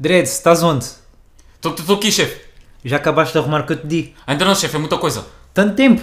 [0.00, 0.86] Dreads, estás onde?
[1.56, 2.40] Estou aqui, chefe.
[2.84, 4.12] Já acabaste de arrumar o que eu te digo.
[4.24, 5.26] Ainda não, chefe, é muita coisa.
[5.52, 6.00] Tanto tempo.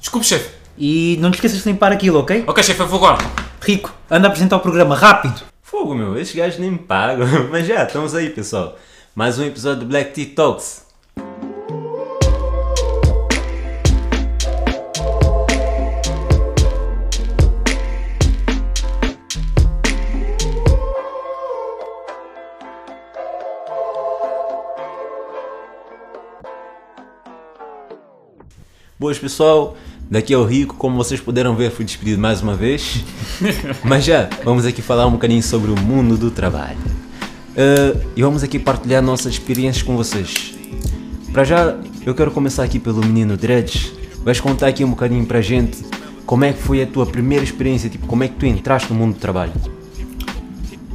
[0.00, 0.50] Desculpe, chefe.
[0.76, 2.42] E não te esqueças de limpar aquilo, ok?
[2.48, 3.24] Ok, chefe, eu vou agora.
[3.60, 5.40] Rico, anda a apresentar o programa, rápido.
[5.62, 7.28] Fogo, meu, esses gajos nem me pagam.
[7.48, 8.76] Mas já, estamos aí, pessoal.
[9.14, 10.87] Mais um episódio do Black Tea Talks.
[29.00, 29.76] Boas, pessoal.
[30.10, 30.74] Daqui é o Rico.
[30.74, 32.96] Como vocês puderam ver, fui despedido mais uma vez.
[33.84, 36.78] Mas já, vamos aqui falar um bocadinho sobre o mundo do trabalho.
[37.54, 40.52] Uh, e vamos aqui partilhar nossas experiências com vocês.
[41.32, 43.92] Para já, eu quero começar aqui pelo menino Dreads.
[44.24, 45.78] Vais contar aqui um bocadinho para a gente
[46.26, 48.98] como é que foi a tua primeira experiência, tipo, como é que tu entraste no
[48.98, 49.52] mundo do trabalho?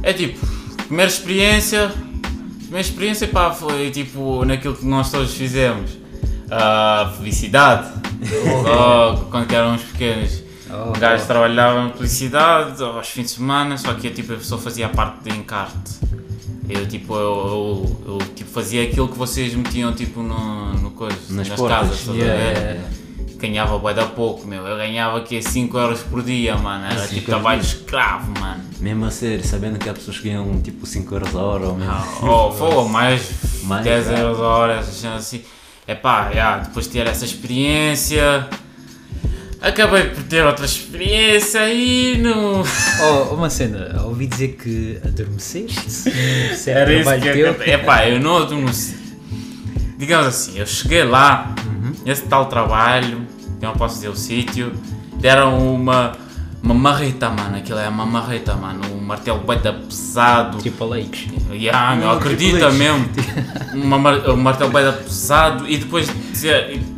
[0.02, 0.46] É tipo,
[0.88, 1.90] primeira experiência.
[2.58, 6.03] Primeira experiência, pá, foi tipo naquilo que nós todos fizemos.
[6.56, 7.88] A publicidade.
[8.66, 10.42] Oh, quando éramos pequenos.
[10.70, 14.36] Oh, o gajo trabalhava em publicidade aos fins de semana, só que eu, tipo, a
[14.36, 15.94] pessoa fazia parte de encarte.
[16.68, 17.20] Eu tipo, eu,
[18.06, 21.78] eu, eu, tipo, fazia aquilo que vocês metiam tipo no, no coisa, Nas nas, portas.
[21.80, 22.88] casas, Yeah, yeah, yeah.
[23.36, 24.66] Ganhava bué da pouco, meu.
[24.66, 26.86] Eu ganhava aqui 5 euros por dia, mano.
[26.86, 28.64] Era tipo trabalho escravo, mano.
[28.80, 31.74] Mesmo a sério, sabendo que há pessoas que ganham tipo 5 euros a hora ou
[31.76, 31.92] mesmo.
[32.22, 33.30] Oh, foi mais,
[33.64, 34.20] Mais, 10 é.
[34.22, 35.42] euros a hora, assim.
[35.86, 38.48] É pá, já, depois de ter essa experiência,
[39.60, 42.62] acabei por ter outra experiência e não.
[43.02, 46.10] Oh, uma cena, ouvi dizer que adormeceste.
[46.70, 47.36] Era isso que teu.
[47.36, 47.56] eu.
[47.62, 48.96] É pá, eu não adormeci.
[49.98, 51.92] Digamos assim, eu cheguei lá, Uhum.
[52.06, 53.26] esse tal trabalho,
[53.60, 54.72] eu não posso dizer o sítio,
[55.20, 56.16] deram uma.
[56.64, 60.56] Uma marreta, mano, aquilo é uma marreta, mano, um martelo bem pesado.
[60.58, 61.54] Triple H.
[61.54, 62.78] Yeah, meu, Não, acredita Triple H.
[62.78, 63.08] mesmo.
[63.84, 66.08] Uma mar- um martelo bem pesado e depois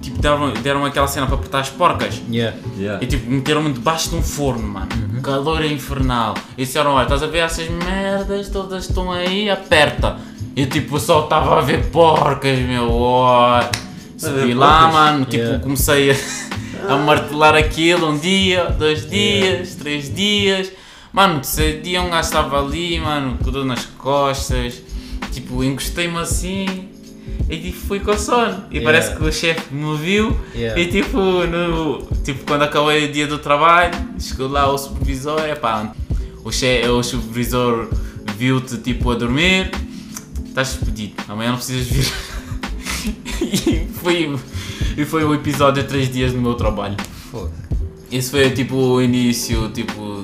[0.03, 2.21] tipo, deram, deram aquela cena para apertar as porcas.
[2.31, 2.57] Yeah.
[2.79, 3.03] Yeah.
[3.03, 4.89] E tipo, meteram-me debaixo de um forno, mano.
[5.15, 5.23] Uhum.
[5.23, 6.35] Calor é infernal.
[6.57, 10.17] E disseram, olha, estás a ver essas merdas, todas estão aí, aperta.
[10.55, 12.89] E tipo, só estava a ver porcas, meu.
[12.93, 13.63] ó.
[14.19, 14.95] Subi lá, porcas?
[14.95, 15.63] mano, tipo, Yeah.
[15.63, 16.15] comecei a,
[16.89, 20.73] a martelar aquilo um dia, dois dias, três dias.
[21.13, 24.83] Mano, terceiro dia um gajo estava ali, mano, com dor nas costas.
[25.33, 26.89] Tipo, encostei-me assim
[27.49, 28.65] e tipo, fui com sono.
[28.71, 28.85] E Yeah.
[28.85, 30.81] parece que o chefe me viu Yeah.
[30.81, 35.55] e tipo, no, tipo, quando acabei o dia do trabalho, chegou lá o supervisor, é
[35.55, 35.93] pá,
[36.45, 37.89] o, che, o supervisor
[38.37, 39.71] viu-te tipo a dormir,
[40.47, 42.13] estás despedido, amanhã não precisas vir.
[43.41, 44.37] e, foi,
[44.97, 46.97] e foi o episódio de 3 dias no meu trabalho.
[47.31, 47.53] Foda.
[48.11, 50.23] Esse foi tipo o início tipo,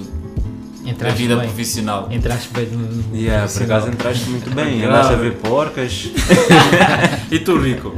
[0.85, 1.47] da Entraste vida bem.
[1.47, 2.09] profissional.
[2.11, 3.17] Entraste bem no.
[3.17, 6.11] Yeah, por acaso entraste muito bem, andaste a ver porcas.
[7.31, 7.95] E tu, Rico?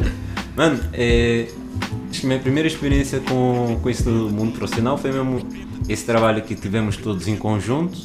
[0.56, 1.48] Mano, é,
[2.08, 5.44] acho que a minha primeira experiência com, com isso do mundo profissional foi mesmo
[5.88, 7.98] esse trabalho que tivemos todos em conjunto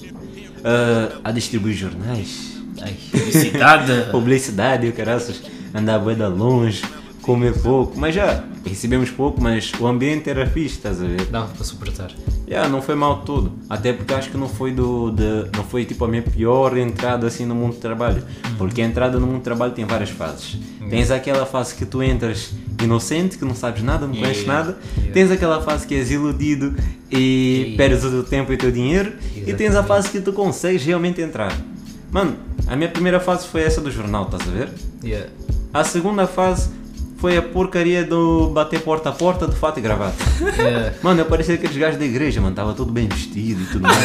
[0.63, 2.95] ah, a distribuir jornais, Ai.
[3.11, 4.11] Publicidade.
[4.11, 5.41] publicidade, o caraças,
[5.73, 6.81] andar bué da longe,
[7.21, 11.25] comer pouco, mas já recebemos pouco, mas o ambiente era fixe, estás a ver?
[11.25, 12.11] Dava para suportar.
[12.47, 13.51] Yeah, não foi mal tudo.
[13.69, 17.27] Até porque acho que não foi do, de, não foi tipo a minha pior entrada
[17.27, 18.23] assim no mundo do trabalho.
[18.57, 20.57] Porque a entrada no mundo do trabalho tem várias fases.
[20.89, 22.51] Tens aquela fase que tu entras
[22.81, 24.53] inocente, que não sabes nada, não conheces Yeah.
[24.65, 24.77] nada.
[25.13, 26.73] Tens aquela fase que és iludido
[27.11, 29.13] e perdes o teu tempo e o teu dinheiro.
[29.35, 31.55] E tens a fase que tu consegues realmente entrar.
[32.11, 34.69] Mano, a minha primeira fase foi essa do jornal, estás a ver?
[35.03, 35.29] Yeah.
[35.73, 36.69] A segunda fase
[37.17, 40.15] foi a porcaria do bater porta a porta de fato e gravata.
[40.57, 40.93] Yeah.
[41.03, 43.97] Mano, eu parecia aqueles gajos da igreja, mano, estava tudo bem vestido e tudo mais.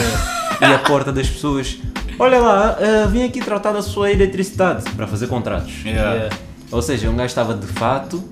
[0.60, 1.78] e a porta das pessoas,
[2.18, 5.84] olha lá, ah, vim aqui tratar da sua eletricidade para fazer contratos.
[5.84, 6.34] Yeah.
[6.70, 8.22] Ou seja, um gajo estava de fato,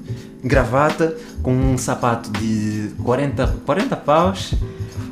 [0.43, 4.53] gravata, com um sapato de 40, 40 paus,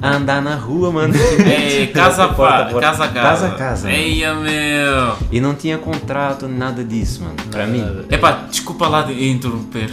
[0.03, 1.15] andar na rua, mano.
[1.15, 2.81] Ei, casa a Porta porta.
[2.81, 3.31] casa a casa.
[3.31, 3.91] Casa a casa.
[3.93, 5.17] Eia, meu.
[5.31, 7.37] E não tinha contrato, nada disso, mano.
[7.51, 7.85] Para mim.
[8.11, 9.91] Epá, desculpa lá de interromper.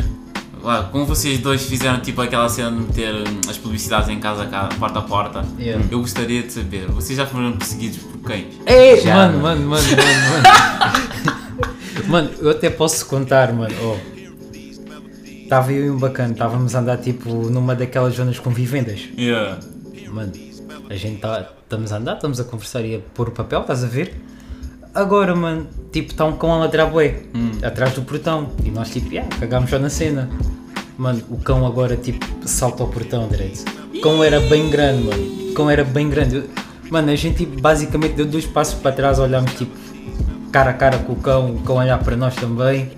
[0.63, 4.43] Lá, como vocês dois fizeram tipo aquela cena de meter hum, as publicidades em casa
[4.43, 5.85] a casa, porta a porta, Yeah.
[5.89, 8.47] eu gostaria de saber, vocês já foram perseguidos por cães?
[8.65, 10.43] Ei, Já, mano, mano, mano, mano,
[11.23, 11.37] mano.
[12.07, 13.73] mano, eu até posso contar, mano.
[13.81, 13.95] Oh.
[15.43, 18.99] Estava eu e um bacana, estávamos a andar tipo numa daquelas zonas com vivendas.
[19.17, 19.59] Yeah.
[20.17, 20.31] Mano,
[20.89, 23.83] a gente tá, estamos a andar, estamos a conversar e a pôr o papel, estás
[23.83, 24.19] a ver?
[24.91, 27.21] Agora, mano, tipo, está um cão a ladrar bué,
[27.61, 28.49] atrás do portão.
[28.65, 30.27] E nós tipo, yeah, cagámos só na cena.
[30.97, 33.63] Mano, o cão agora tipo salta ao portão direito.
[33.93, 35.51] O cão era bem grande, mano.
[35.51, 36.45] O cão era bem grande.
[36.89, 39.71] Mano, a gente tipo, basicamente deu dois passos para trás, olhámos tipo,
[40.51, 42.89] cara a cara com o cão, o cão olhar para nós também.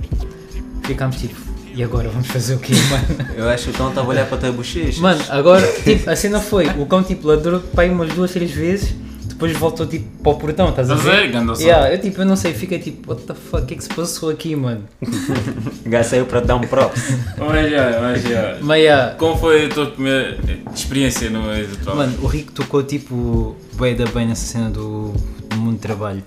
[0.84, 1.36] Ficámos tipo,
[1.80, 3.30] e agora vamos fazer o quê, mano?
[3.38, 5.00] Eu acho que o cão estava a olhar para a tua bochecha.
[5.02, 8.52] Mano, agora, tipo, a cena foi, o cão tipo ladrou para aí umas duas, três
[8.52, 8.94] vezes,
[9.30, 11.10] depois voltou tipo para o portão, estás a ver?
[11.10, 11.64] sério, ganda sorte.
[11.64, 13.84] Yeah, eu tipo, eu não sei, fiquei tipo, what the fuck, o que é que
[13.84, 14.84] se passou aqui, mano?
[15.86, 17.02] O gajo saiu para dar um props.
[17.40, 18.58] Olha, olha.
[18.62, 20.38] Mas yeah, Como foi a tua primeira
[20.76, 21.44] experiência no
[21.82, 22.12] trabalho?
[22.12, 25.14] Mano, o Rico tocou tipo bem da bem nessa cena do,
[25.50, 26.22] do mundo do trabalho.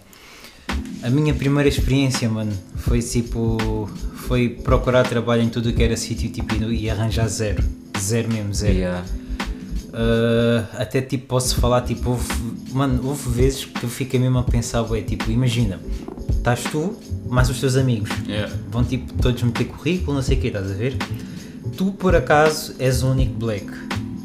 [1.02, 3.88] A minha primeira experiência, mano, foi tipo.
[4.28, 7.62] Foi procurar trabalho em tudo o que era sítio tipo, e arranjar zero.
[7.98, 8.72] Zero mesmo, zero.
[8.72, 9.04] Yeah.
[9.88, 12.32] Uh, até tipo posso falar, tipo, houve,
[12.72, 15.78] mano, houve vezes que eu fiquei mesmo a pensar, ué, tipo, imagina,
[16.30, 16.96] estás tu
[17.28, 18.50] mais os teus amigos, Yeah.
[18.70, 20.96] vão tipo todos meter currículo, não sei o que, estás a ver?
[21.76, 23.66] Tu por acaso és o único black.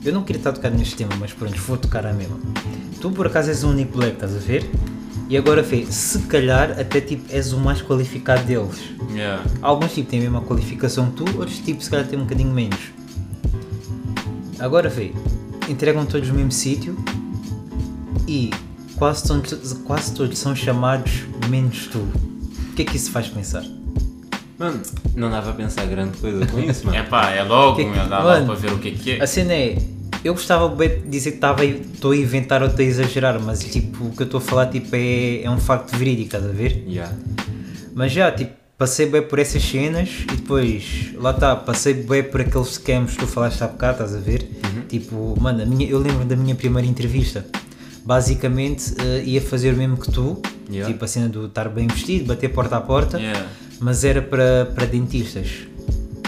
[0.05, 2.37] Eu não queria estar tocado neste tema, mas pronto, vou tocar a mesma.
[3.01, 4.69] Tu por acaso és o único black, estás a ver?
[5.29, 8.79] E agora vê, se calhar até tipo és o mais qualificado deles.
[9.11, 9.43] Yeah.
[9.61, 12.51] Alguns tipo têm a mesma qualificação que tu, outros tipo se calhar têm um bocadinho
[12.53, 12.79] menos.
[14.59, 15.11] Agora vê,
[15.69, 16.95] entregam todos no mesmo sítio
[18.27, 18.51] e
[18.95, 21.99] quase todos, quase todos são chamados menos tu.
[21.99, 23.63] O que é que isso faz pensar?
[24.57, 24.81] Mano,
[25.15, 26.97] não dava a pensar grande coisa com isso, mano.
[26.97, 29.11] É pá, é logo, Que- meu, dá lá Mano, para ver o que é que
[29.11, 29.21] é.
[29.23, 29.77] A cena é,
[30.23, 33.59] eu gostava bem de dizer que estava estou a inventar ou estou a exagerar, mas
[33.59, 36.51] tipo, o que eu estou a falar tipo, é, é um facto verídico, estás a
[36.53, 36.83] ver?
[36.87, 37.13] Yeah.
[37.93, 42.41] Mas já, tipo, passei bem por essas cenas e depois, lá está, passei bem por
[42.41, 44.47] aqueles scams que tu falaste há bocado, estás a ver?
[44.87, 47.45] Tipo, mano, minha, eu lembro da minha primeira entrevista.
[48.05, 50.91] Basicamente, eh, ia fazer o mesmo que tu, Yeah.
[50.91, 53.45] tipo a cena do estar bem vestido, bater porta a porta, Yeah.
[53.79, 55.49] mas era para, para dentistas.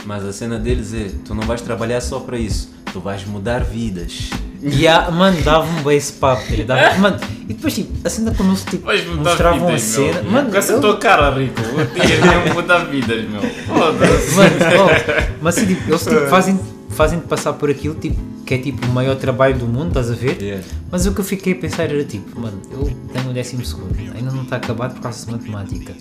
[0.06, 3.64] Mas a cena deles é, tu não vais trabalhar só para isso, tu vais mudar
[3.64, 4.30] vidas.
[4.62, 8.34] E há, mano, dava-me bem esse papo, ele dava, mano, e depois tipo, a cena
[8.36, 10.32] quando eles tipo, mostravam a vidas, cena, meu.
[10.32, 11.62] mano, Com essa eu- tua cara, Rico.
[11.96, 13.42] Ias mudar vidas, meu.
[13.42, 14.36] Foda-se.
[14.36, 16.60] Mano, oh, mas assim, tipo, eles tipo, fazem,
[16.90, 20.16] fazem-te passar por aquilo tipo, que é tipo o maior trabalho do mundo, estás a
[20.16, 20.42] ver?
[20.42, 20.64] Yeah.
[20.92, 23.96] Mas o que eu fiquei a pensar era tipo, mano, eu tenho o décimo segundo,
[24.14, 25.94] ainda não está acabado por causa de matemática.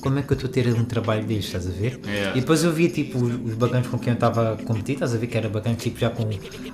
[0.00, 2.00] Como é que eu estou a ter um trabalho destes, estás a ver?
[2.06, 2.36] Yeah.
[2.36, 5.14] E depois eu via tipo os, os bacanos com quem eu estava a competir, estás
[5.14, 6.26] a ver que era bacana tipo já com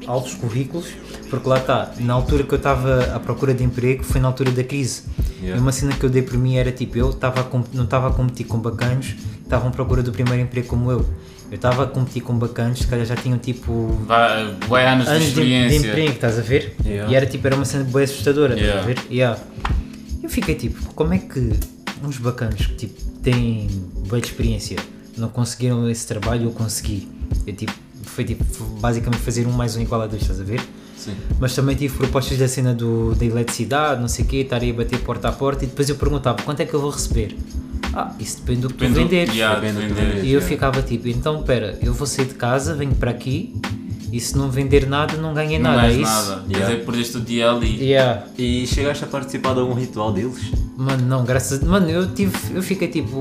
[0.07, 0.87] altos currículos,
[1.29, 4.51] porque lá está, na altura que eu estava à procura de emprego foi na altura
[4.53, 5.03] da crise.
[5.41, 5.59] Yeah.
[5.59, 7.85] E uma cena que eu dei por mim era tipo, eu estava a com- não
[7.85, 11.05] estava a competir com bacanos que estavam à procura do primeiro emprego como eu.
[11.51, 15.05] Eu estava a competir com bacanos que se calhar já tinham tipo Vai, vai anos
[15.07, 15.89] de anos de, de experiência.
[15.89, 16.75] emprego, estás a ver?
[16.85, 17.13] Yeah.
[17.13, 18.99] E era tipo, era uma cena bem assustadora, estás a ver?
[20.23, 21.51] Eu fiquei tipo, como é que
[22.05, 23.69] uns bacanos que tipo, têm
[24.09, 24.77] boa experiência
[25.17, 27.09] não conseguiram esse trabalho eu consegui?
[27.47, 27.73] Eu tipo,
[28.05, 28.45] foi tipo,
[28.81, 30.61] basicamente fazer um mais um igual a dois, estás a ver?
[30.97, 31.15] Sim.
[31.41, 34.71] Mas também tive propostas da cena do, da eletricidade, não sei o quê, estar aí
[34.71, 37.37] a bater porta a porta e depois eu perguntava quanto é que eu vou receber?
[37.95, 39.35] Ah, isso depende do que tu Depende do- venderes.
[39.35, 40.07] yeah, Depende do que tu vender.
[40.07, 40.25] venderes.
[40.25, 40.49] E eu Yeah.
[40.49, 43.55] ficava tipo, então pera, eu vou sair de casa, venho para aqui
[44.13, 46.11] e se não vender nada não ganhei Não nada, mais é isso?
[46.11, 46.43] nada.
[46.47, 46.75] Quer Yeah.
[46.75, 47.83] dizer, perdeste o dia ali.
[47.83, 48.25] Yeah.
[48.37, 50.53] E chegaste a participar de algum ritual deles?
[50.77, 52.37] Mano, não, graças a Mano, eu tive.
[52.55, 53.17] Eu fiquei tipo.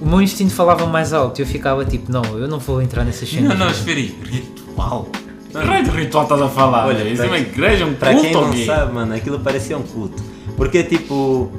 [0.00, 3.04] O meu instinto falava mais alto e eu ficava tipo, não, eu não vou entrar
[3.04, 3.50] nessas cenas.
[3.50, 4.14] Não, não, espera aí.
[4.24, 5.08] Ritual?
[5.50, 6.86] Que raio de ritual estás a falar?
[6.86, 8.66] Olha, Isso para é uma igreja, um Para culto quem não alguém?
[8.66, 10.22] sabe, mano, aquilo parecia um culto.
[10.56, 11.50] Porque, tipo,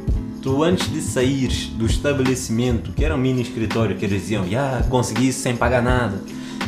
[0.41, 4.81] tu antes de sair do estabelecimento, que era um mini escritório, que eles diziam, yeah,
[4.83, 6.19] consegui isso sem pagar nada.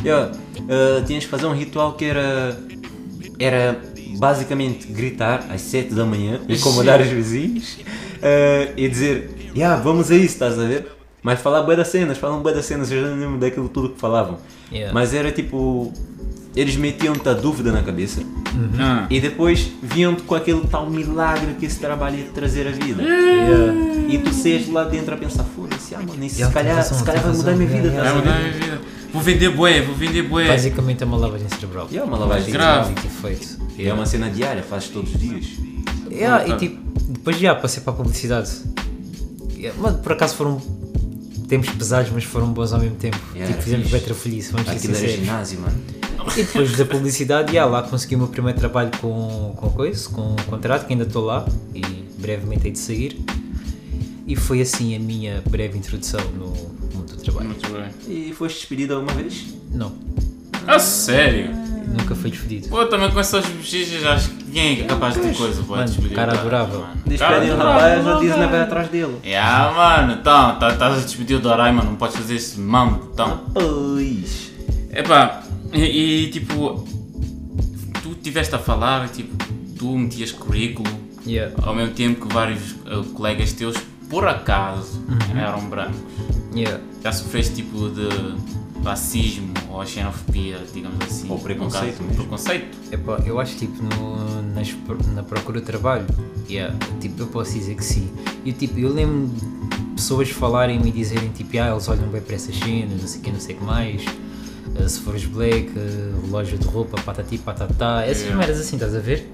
[0.04, 0.28] E, ó,
[0.68, 2.58] ah, tinhas que fazer um ritual que era.
[3.38, 3.80] Era
[4.18, 7.78] basicamente gritar às 7 da manhã, incomodar os vizinhos
[8.22, 10.88] ah, e dizer, yeah, vamos a isso, estás a ver?
[11.22, 13.88] Mas falar bué das cenas, falam bué das cenas, eu já não lembro daquilo tudo
[13.90, 14.36] que falavam.
[14.70, 14.92] Yeah.
[14.92, 15.90] Mas era tipo.
[16.54, 18.22] Eles metiam-te a dúvida na cabeça
[18.78, 19.06] Ah.
[19.10, 23.02] e depois vinham-te com aquele tal milagre que esse trabalho ia te trazer a vida.
[23.02, 23.74] Yeah.
[24.08, 27.32] E tu saías lá dentro a pensar, foda-se, ah, mano, se calhar, se calhar tem
[27.32, 28.80] vai mudar minha vida, Vai mudar minha vida.
[29.14, 30.48] Vou vender bué, vou vender bué.
[30.48, 31.86] Basicamente é uma lavagem cerebral.
[31.88, 32.94] Yeah, uma lavagem Grave.
[33.78, 35.46] É uma cena diária, fazes todos os dias.
[36.10, 38.50] Yeah, Ah, e tipo, depois já passei para a publicidade.
[39.56, 40.60] Yeah, Mano, por acaso foram
[41.46, 43.16] tempos pesados, mas foram bons ao mesmo tempo.
[43.34, 45.80] Yeah, tipo, fizemos betra feliz, vamos ser Aquilo era ginásio, mano.
[46.36, 50.22] E depois da publicidade, yeah, lá consegui o meu primeiro trabalho com, com coisa, com
[50.32, 51.82] um contrato, que ainda estou lá e
[52.18, 53.24] brevemente hei de sair.
[54.26, 56.73] E foi assim a minha breve introdução no
[57.24, 57.46] trabalho.
[57.48, 58.28] Muito bem.
[58.28, 59.44] E foste despedido alguma vez?
[59.72, 59.92] Não,
[60.66, 61.50] A sério?
[61.86, 62.68] nunca fui despedido.
[62.68, 65.84] Pô, também com essas bochechas, acho que quem é capaz de ter coisa pode Mano,
[65.86, 66.14] despedir.
[66.14, 66.80] cara adorável.
[66.80, 66.94] mano.
[67.06, 69.16] Despedem o rapaz, não, Disney vai atrás dele.
[69.24, 73.44] Yeah, mano, então, tá- estás a despedir o Doraemon, não podes fazer esse mambo, então.
[73.52, 74.50] Pois.
[74.92, 76.84] Epá, e, e tipo,
[78.02, 79.36] tu tiveste a falar, tipo,
[79.78, 80.88] tu metias currículo,
[81.26, 81.54] Yeah.
[81.62, 83.76] ao mesmo tempo que vários eh, colegas teus
[84.10, 85.38] por acaso Uhum.
[85.38, 85.96] eram brancos,
[86.54, 86.80] Yeah.
[87.02, 88.08] já sofreste tipo de
[88.84, 91.28] racismo ou xenofobia, digamos assim?
[91.30, 92.02] Ou preconceito caso?
[92.02, 92.16] mesmo.
[92.16, 92.78] Preconceito?
[92.92, 94.72] Epá, eu acho tipo no, nas
[95.14, 96.06] na procura de trabalho,
[96.48, 98.08] yeah, tipo, eu posso dizer que sim.
[98.44, 102.34] E tipo, eu lembro de pessoas falarem e dizerem tipo, ah, eles olham bem para
[102.36, 104.02] essas cenas, não sei o que, não sei o que mais.
[104.78, 108.36] Ah, se fores black, ah, relógio de roupa, patati patatá, essas Yeah.
[108.36, 109.26] merdas assim, estás a ver?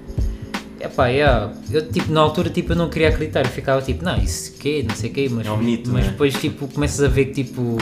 [0.83, 1.53] Epá, yeah.
[1.71, 4.83] eu tipo, na altura tipo, eu não queria acreditar, eu ficava tipo, não, isso que
[4.83, 6.11] não sei o que, mas, É mito, mas né?
[6.11, 7.77] depois tipo, começas a ver que tipo,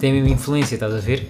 [0.00, 1.28] tem a mesma influência, estás a ver?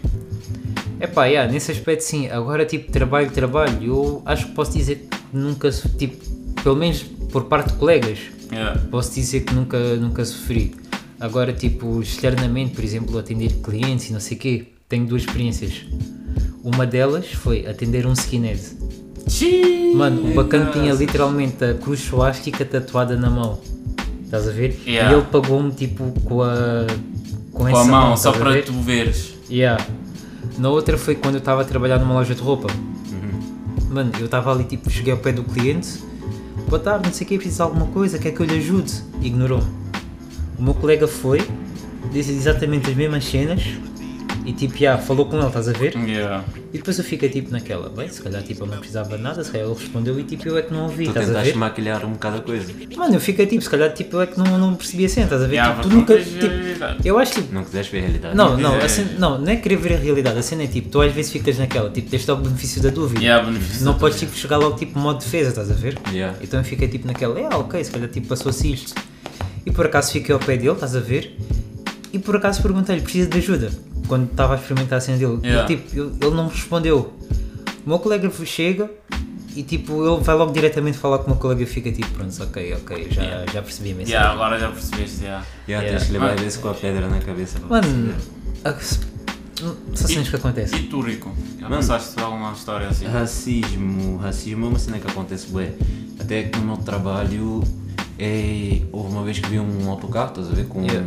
[1.01, 2.29] Epá, yeah, nesse aspecto sim.
[2.29, 6.17] Agora, tipo, trabalho, trabalho, eu acho que posso dizer que nunca, tipo,
[6.63, 8.19] pelo menos por parte de colegas,
[8.51, 8.81] Yeah.
[8.91, 10.75] posso dizer que nunca, nunca sofri.
[11.21, 15.85] Agora, tipo, externamente, por exemplo, atender clientes e não sei o quê, tenho duas experiências.
[16.63, 18.61] Uma delas foi atender um skinhead.
[19.29, 23.59] Xiii, Mano, o bacana tinha literalmente a cruz suástica tatuada na mão.
[24.25, 24.79] Estás a ver?
[24.87, 25.11] Yeah.
[25.11, 26.87] E ele pagou-me, tipo, com a...
[27.53, 28.65] Com, Com a mão, só para ver?
[28.65, 29.35] tu veres.
[29.51, 29.85] Yeah.
[30.59, 32.69] Na outra foi quando eu estava a trabalhar numa loja de roupa.
[32.73, 33.95] Uhum.
[33.95, 35.89] Mano, eu estava ali, tipo, cheguei ao pé do cliente.
[36.69, 38.93] Boa tarde, não sei o que, precisa de alguma coisa, quer que eu lhe ajude?
[39.23, 39.67] Ignorou-me.
[40.59, 41.41] O meu colega foi,
[42.13, 43.63] disse exatamente as mesmas cenas
[44.49, 45.95] e, tipo, yeah, falou com ele, estás a ver?
[45.95, 46.43] Yeah.
[46.73, 49.45] E depois eu fiquei, tipo, naquela, bem, se calhar, tipo, ele não precisava de nada,
[49.45, 51.55] se calhar ele respondeu e, tipo, eu é que não ouvi, Tu estás a ver?
[51.55, 52.73] maquilhar um bocado a coisa.
[52.97, 55.25] Mano, eu fiquei, tipo, se calhar, tipo, eu é que não, não percebi a cena,
[55.27, 55.55] estás a ver?
[55.57, 56.47] Yeah, tipo, tu nunca, tipo,
[57.07, 58.37] eu acho, tipo, Não quiseste ver a realidade.
[58.37, 58.85] Não, não, É.
[58.85, 61.13] a cena- não, não é querer ver a realidade, a cena é tipo, tu às
[61.13, 63.21] vezes ficas naquela, tipo, tens de dar o benefício da dúvida.
[63.23, 64.33] Yeah, benefício não da podes dúvida.
[64.33, 65.99] tipo chegar logo tipo modo defesa, estás a ver?
[66.11, 66.39] Yeah.
[66.43, 68.95] Então eu fiquei tipo naquela, é ok, se calhar tipo passou-se isto.
[69.67, 71.37] E por acaso fiquei ao pé dele, estás a ver?
[72.13, 73.71] E por acaso perguntei-lhe, precisa de ajuda?
[74.07, 75.39] Quando estava a experimentar a cena dele.
[75.43, 75.71] Yeah.
[75.71, 77.13] Ele, tipo, ele, ele não me respondeu.
[77.85, 78.91] O meu colega chega
[79.55, 82.43] e tipo, ele vai logo diretamente falar com o meu colega e fica tipo, pronto,
[82.43, 83.53] ok, ok, já, Yeah.
[83.53, 84.15] já percebi a mensagem.
[84.15, 85.45] Yeah, agora já percebeste, yeah.
[85.69, 85.99] Yeah, Yeah.
[85.99, 87.59] Tens que levar esse com a pedra na cabeça.
[87.69, 88.15] Mano,
[88.65, 88.75] a-
[89.95, 90.79] são cenas que acontecem.
[90.79, 91.35] E tu, Rico?
[91.59, 91.77] Já Mano.
[91.77, 93.07] passaste por alguma história assim?
[93.07, 95.73] Racismo, racismo é uma cena que acontece bué.
[96.21, 97.63] Até que no meu trabalho
[98.19, 100.67] é, houve uma vez que vi um autocarro, estás a ver?
[100.67, 101.05] Com, Yeah.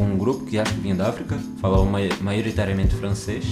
[0.00, 3.44] Com um grupo que acho que vinha da África, falava mai- maioritariamente francês.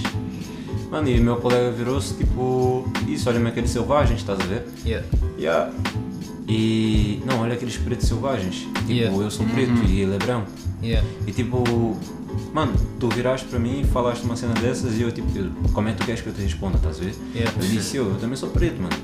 [0.89, 4.65] Mano, e o meu colega virou-se tipo, isso, olha-me aqueles selvagens, estás a ver?
[4.83, 5.05] Yeah.
[5.37, 5.71] Yeah.
[6.47, 8.55] E não, olha aqueles pretos selvagens.
[8.77, 9.15] Tipo, Yeah.
[9.15, 10.49] eu sou preto e ele é branco.
[10.81, 11.07] Yeah.
[11.27, 11.63] E tipo,
[12.51, 15.27] mano, tu viraste para mim e falaste uma cena dessas e eu tipo,
[15.71, 17.13] como é que tu queres que eu te responda, estás a ver?
[17.35, 17.51] Yeah.
[17.61, 18.95] Eu disse, eu, eu também sou preto, mano.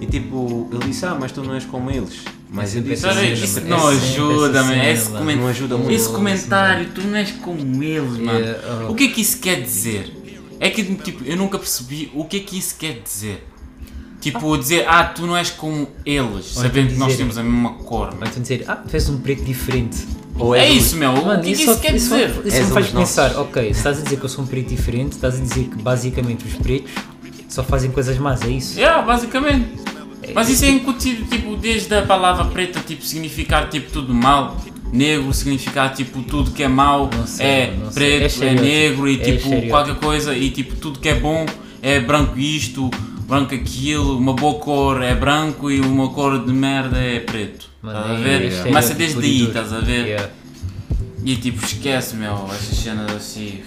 [0.00, 2.22] E tipo, ele disse, ah, mas tu não és como eles.
[2.54, 3.68] Mas eu disse, Sabe, "Sim, cena, isso mas mano.
[3.82, 4.72] não É ajuda, essa man.
[4.74, 5.18] cena, Esse, mano.
[5.18, 5.36] coment...
[5.36, 5.92] Não ajuda muito.
[5.92, 8.38] esse comentário, tu não és como eles, mano.
[8.38, 8.92] Yeah, oh.
[8.92, 10.12] O que é que isso quer dizer?
[10.60, 13.44] É que tipo, eu nunca percebi o que é que isso quer dizer.
[14.20, 18.08] Tipo, dizer, ah, tu não és como eles, sabendo que nós temos a mesma cor.
[18.08, 19.98] Ou então dizer, ah, tu és um preto diferente.
[20.38, 21.12] Ou É um- isso, meu.
[21.12, 22.30] o que é que isso só- quer isso, dizer?
[22.30, 23.14] Isso És me faz dos nossos.
[23.16, 25.64] pensar, ok, se estás a dizer que eu sou um preto diferente, estás a dizer
[25.64, 26.92] que basicamente os pretos
[27.48, 28.78] só fazem coisas más, é isso?
[28.78, 29.68] Yeah, basicamente.
[30.34, 34.56] Mas isso é incutido, tipo, desde a palavra preta, tipo, significar, tipo, tudo mal.
[34.92, 36.68] Negro significar, tipo, tudo que é
[37.16, 37.62] Não sei, é.
[37.64, 38.62] É preto, é, estereótipo.
[38.62, 40.36] negro e, É tipo, qualquer coisa.
[40.36, 41.44] E, tipo, tudo que é bom
[41.82, 42.90] é branco isto,
[43.26, 44.16] branco aquilo.
[44.16, 47.66] Uma boa cor é branco e uma cor de merda é preto.
[47.82, 48.52] Mano, Estás a é- ver?
[48.52, 50.06] é estereótipo Começa desde aí, estás a ver?
[50.06, 50.30] Yeah.
[51.24, 53.60] E, tipo, esquece, meu, essas cenas assim.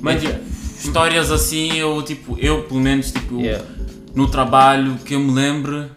[0.00, 0.40] Mas- Mas, tipo,
[0.84, 3.64] histórias assim, eu, tipo, eu, pelo menos, tipo, Yeah.
[4.16, 5.88] No trabalho que eu me lembro,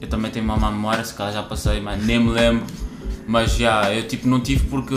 [0.00, 2.64] eu também tenho uma má memória, se calhar já passei, mas nem me lembro.
[3.26, 4.94] Mas já, eu tipo não tive porque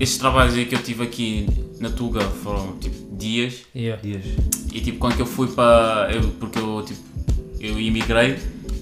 [0.00, 1.46] estes trabalhos aí que eu tive aqui
[1.78, 4.00] na Tuga foram tipo dias Yeah.
[4.02, 4.24] Dias.
[4.72, 6.08] e tipo quando que eu fui para.
[6.12, 6.98] Eu, porque eu tipo
[7.60, 8.38] eu imigrei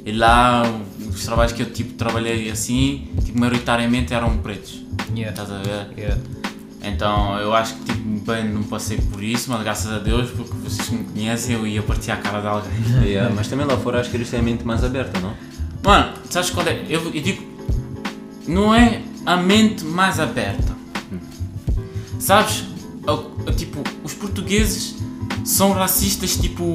[0.07, 0.63] e lá
[1.11, 4.83] os trabalhos que eu tipo trabalhei assim, tipo maioritariamente eram pretos.
[5.15, 5.31] Yeah.
[5.31, 5.89] Estás a ver?
[5.99, 6.17] Yeah.
[6.83, 10.53] Então eu acho que tipo, bem não passei por isso, mas graças a Deus, porque
[10.59, 12.73] vocês me conhecem, eu ia partir a cara de alguém.
[13.03, 15.35] Yeah, mas também lá fora acho que eles têm a mente mais aberta, não?
[15.83, 16.85] Mano, sabes qual é?
[16.89, 17.43] Eu, eu digo,
[18.47, 20.77] não é a mente mais aberta.
[22.19, 22.65] Sabes?
[23.57, 24.97] Tipo, os portugueses
[25.45, 26.75] são racistas, tipo,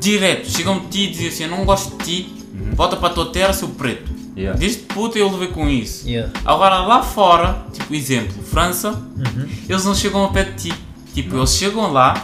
[0.00, 0.48] direto.
[0.48, 2.34] Chegam de ti e dizem assim: Eu não gosto de ti,
[2.74, 4.12] volta para a tua terra, seu preto.
[4.42, 4.58] Yeah.
[4.58, 6.08] Desde puta eu levei com isso.
[6.08, 6.32] Yeah.
[6.44, 9.00] Agora lá fora, tipo, exemplo, França,
[9.68, 10.74] eles não chegam ao pé de ti.
[11.14, 12.14] Tipo, eles chegam lá,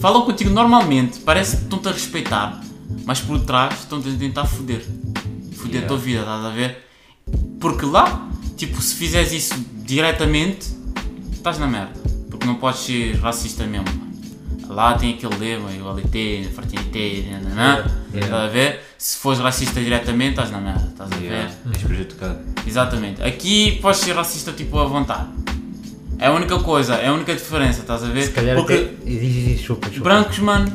[0.00, 2.60] falam contigo normalmente, parece que estão-te a respeitar,
[3.04, 4.80] mas por trás estão-te a tentar foder.
[5.54, 5.84] Foder Yeah.
[5.84, 6.86] a tua vida, estás a ver?
[7.60, 9.54] Porque lá, tipo, se fizeres isso
[9.84, 10.68] diretamente,
[11.32, 12.00] estás na merda.
[12.28, 14.11] Porque não podes ser racista mesmo.
[14.72, 18.82] Lá tem aquele lema, igualité, fraternité, nananã, estás a ver?
[18.98, 21.48] Se fores racista diretamente, estás na merda, estás a ver?
[21.74, 22.38] És prejudicado.
[22.66, 23.22] Exatamente.
[23.22, 25.28] Aqui podes ser racista tipo à vontade.
[26.18, 28.22] É a única coisa, é a única diferença, estás a ver?
[28.26, 28.84] Se calhar Porque até.
[29.04, 30.04] Diz, diz, diz, chupa, chupa.
[30.04, 30.70] brancos, mano,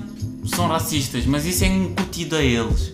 [0.46, 2.94] são racistas, mas isso é incutido a eles.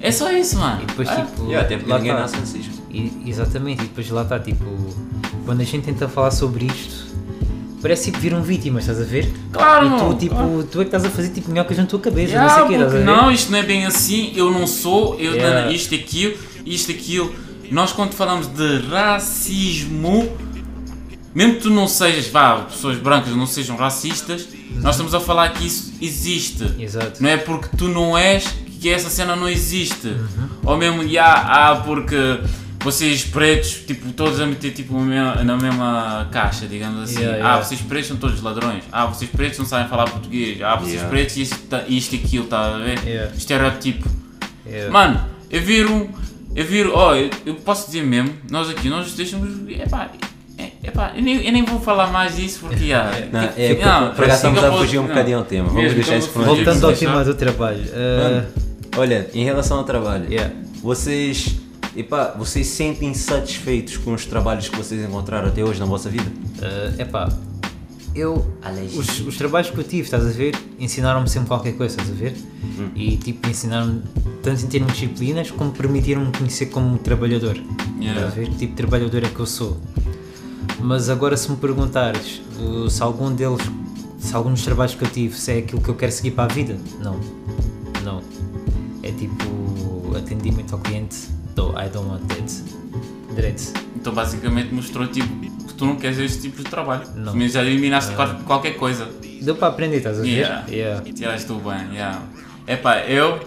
[0.00, 0.82] É só isso, mano.
[0.82, 1.42] E depois, Ah, tipo.
[1.46, 2.20] Yeah, até porque lá ninguém tá.
[2.20, 2.74] nasce racismo.
[2.90, 4.64] E- exatamente, e depois lá está, tipo.
[5.44, 7.07] Quando a gente tenta falar sobre isto,
[7.80, 9.32] parece tipo viram vítimas, estás a ver?
[9.52, 10.68] Claro, E tu, tipo, claro.
[10.70, 12.68] tu é que estás a fazer tipo minhocas na tua cabeça, Yeah, não sei o
[12.78, 15.72] quê, estás não, isto não é bem assim, eu não sou, eu Yeah.
[15.72, 17.34] isto aquilo, isto aquilo.
[17.70, 20.36] Nós quando falamos de racismo,
[21.34, 25.50] mesmo que tu não sejas, vá, pessoas brancas não sejam racistas, nós estamos a falar
[25.50, 26.64] que isso existe.
[26.78, 27.22] Exato.
[27.22, 28.44] Não é porque tu não és
[28.80, 30.08] que essa cena não existe.
[30.08, 30.48] Uhum.
[30.64, 32.40] Ou mesmo, yeah, ah, porque
[32.90, 37.20] vocês pretos, tipo, todos a meter tipo, na mesma- caixa, digamos assim.
[37.20, 37.64] Yeah, Ah, yeah.
[37.64, 38.84] vocês pretos são todos ladrões.
[38.90, 40.60] Ah, vocês pretos não sabem falar português.
[40.62, 41.10] Ah, vocês Yeah.
[41.10, 42.98] pretos isto, tá- isto e aquilo, tá a ver?
[43.06, 43.32] Yeah.
[43.36, 44.08] Estereotipo.
[44.66, 44.90] Yeah.
[44.92, 46.08] Mano, eu viro,
[46.54, 50.10] eu viro, ó, eu, eu posso dizer mesmo, nós aqui, nós deixamos, epá,
[50.58, 53.74] é, epá, eu nem, eu nem vou falar mais disso porque, yeah, Não, tipo, é,
[53.84, 55.68] não, por acaso estamos a para- fugir um bocadinho ao tema.
[55.68, 56.64] Vamos deixar isso por a um fugir.
[56.64, 57.80] Voltando ao tema do trabalho.
[57.82, 58.46] uh, Mano,
[58.96, 60.52] olha, em relação ao trabalho, Yeah.
[61.88, 66.08] Vocês, epá, vocês sentem satisfeitos com os trabalhos que vocês encontraram até hoje na vossa
[66.08, 66.30] vida?
[66.58, 67.28] uh, epá,
[68.14, 68.44] eu.
[68.96, 70.56] Os, os trabalhos que eu tive, estás a ver?
[70.78, 72.34] Ensinaram-me sempre qualquer coisa, estás a ver?
[72.78, 72.90] Hum.
[72.94, 74.02] E tipo, ensinaram-me
[74.42, 77.56] tanto em termos de disciplinas como permitiram-me conhecer como trabalhador.
[78.00, 78.20] Yeah.
[78.20, 78.48] Estás a ver?
[78.48, 79.78] Que tipo de trabalhador é que eu sou.
[80.80, 83.60] Mas agora, se me perguntares uh, se algum deles,
[84.18, 86.44] se algum dos trabalhos que eu tive, se é aquilo que eu quero seguir para
[86.44, 87.18] a vida, não.
[88.04, 88.22] Não.
[89.02, 91.16] É tipo atendimento ao cliente,
[91.58, 92.62] no, I don't want that.
[93.34, 93.72] Direito.
[93.96, 95.28] Então basicamente mostrou tipo
[95.66, 97.08] que tu não queres este tipo de trabalho.
[97.14, 97.34] Não.
[97.34, 99.08] Mas já eliminaste qual- qualquer coisa.
[99.42, 100.28] Deu para aprender, estás a ver?
[100.28, 100.64] Yeah.
[100.68, 101.12] Yeah.
[101.12, 102.22] Tiraste tu bem, yeah.
[102.66, 103.38] Epá, eu.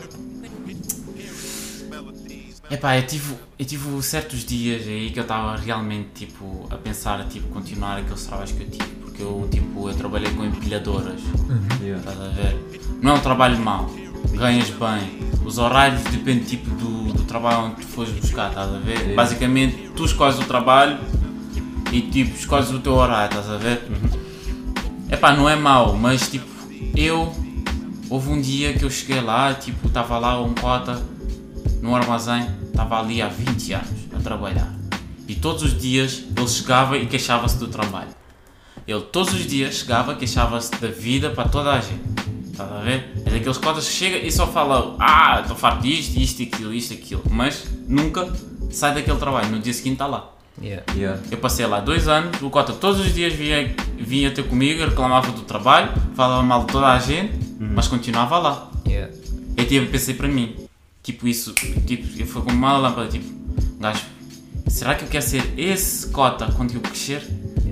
[2.69, 7.21] Epá, eu tive, eu tive certos dias aí que eu estava realmente tipo a pensar
[7.27, 8.85] tipo continuar aqueles trabalhos que eu tive.
[9.01, 11.19] Porque eu tipo eu trabalhei com empilhadoras.
[11.81, 11.99] Yeah.
[11.99, 12.57] Estás a ver?
[13.01, 13.91] Não é um trabalho mau,
[14.37, 15.19] ganhas bem.
[15.43, 17.00] Os horários dependem tipo do
[17.31, 19.15] trabalho onde tu fores buscar, estás a ver?
[19.15, 20.99] Basicamente tu escolhes o trabalho
[21.91, 23.81] e tipo escolhes o teu horário, estás a ver?
[25.09, 26.45] Epá, não é mau, mas tipo,
[26.95, 27.33] eu
[28.09, 31.01] houve um dia que eu cheguei lá, tipo, estava lá um cota
[31.81, 34.73] no armazém, estava ali há 20 anos a trabalhar.
[35.27, 38.09] E todos os dias ele chegava e queixava-se do trabalho.
[38.85, 42.20] Ele todos os dias chegava e queixava-se da vida para toda a gente.
[42.51, 43.13] Estás a ver?
[43.25, 46.93] É daqueles cotas que chega e só fala Ah, estou farto disto, isto, aquilo, isto,
[46.93, 47.23] aquilo.
[47.29, 48.31] Mas nunca
[48.69, 49.49] sai daquele trabalho.
[49.49, 50.31] No dia seguinte está lá.
[50.61, 50.83] Yeah.
[50.93, 51.21] Yeah.
[51.31, 55.31] Eu passei lá dois anos, o Cota todos os dias vinha, vinha ter comigo, reclamava
[55.31, 58.69] do trabalho, falava mal de toda a gente, mas continuava lá.
[58.85, 59.11] Yeah.
[59.57, 60.55] Eu tive, pensei para mim,
[61.01, 61.53] tipo isso,
[61.87, 63.25] tipo, eu fui com uma lâmpada, tipo,
[63.79, 64.03] gajo,
[64.67, 67.21] será que eu quero ser esse Cota quando eu crescer?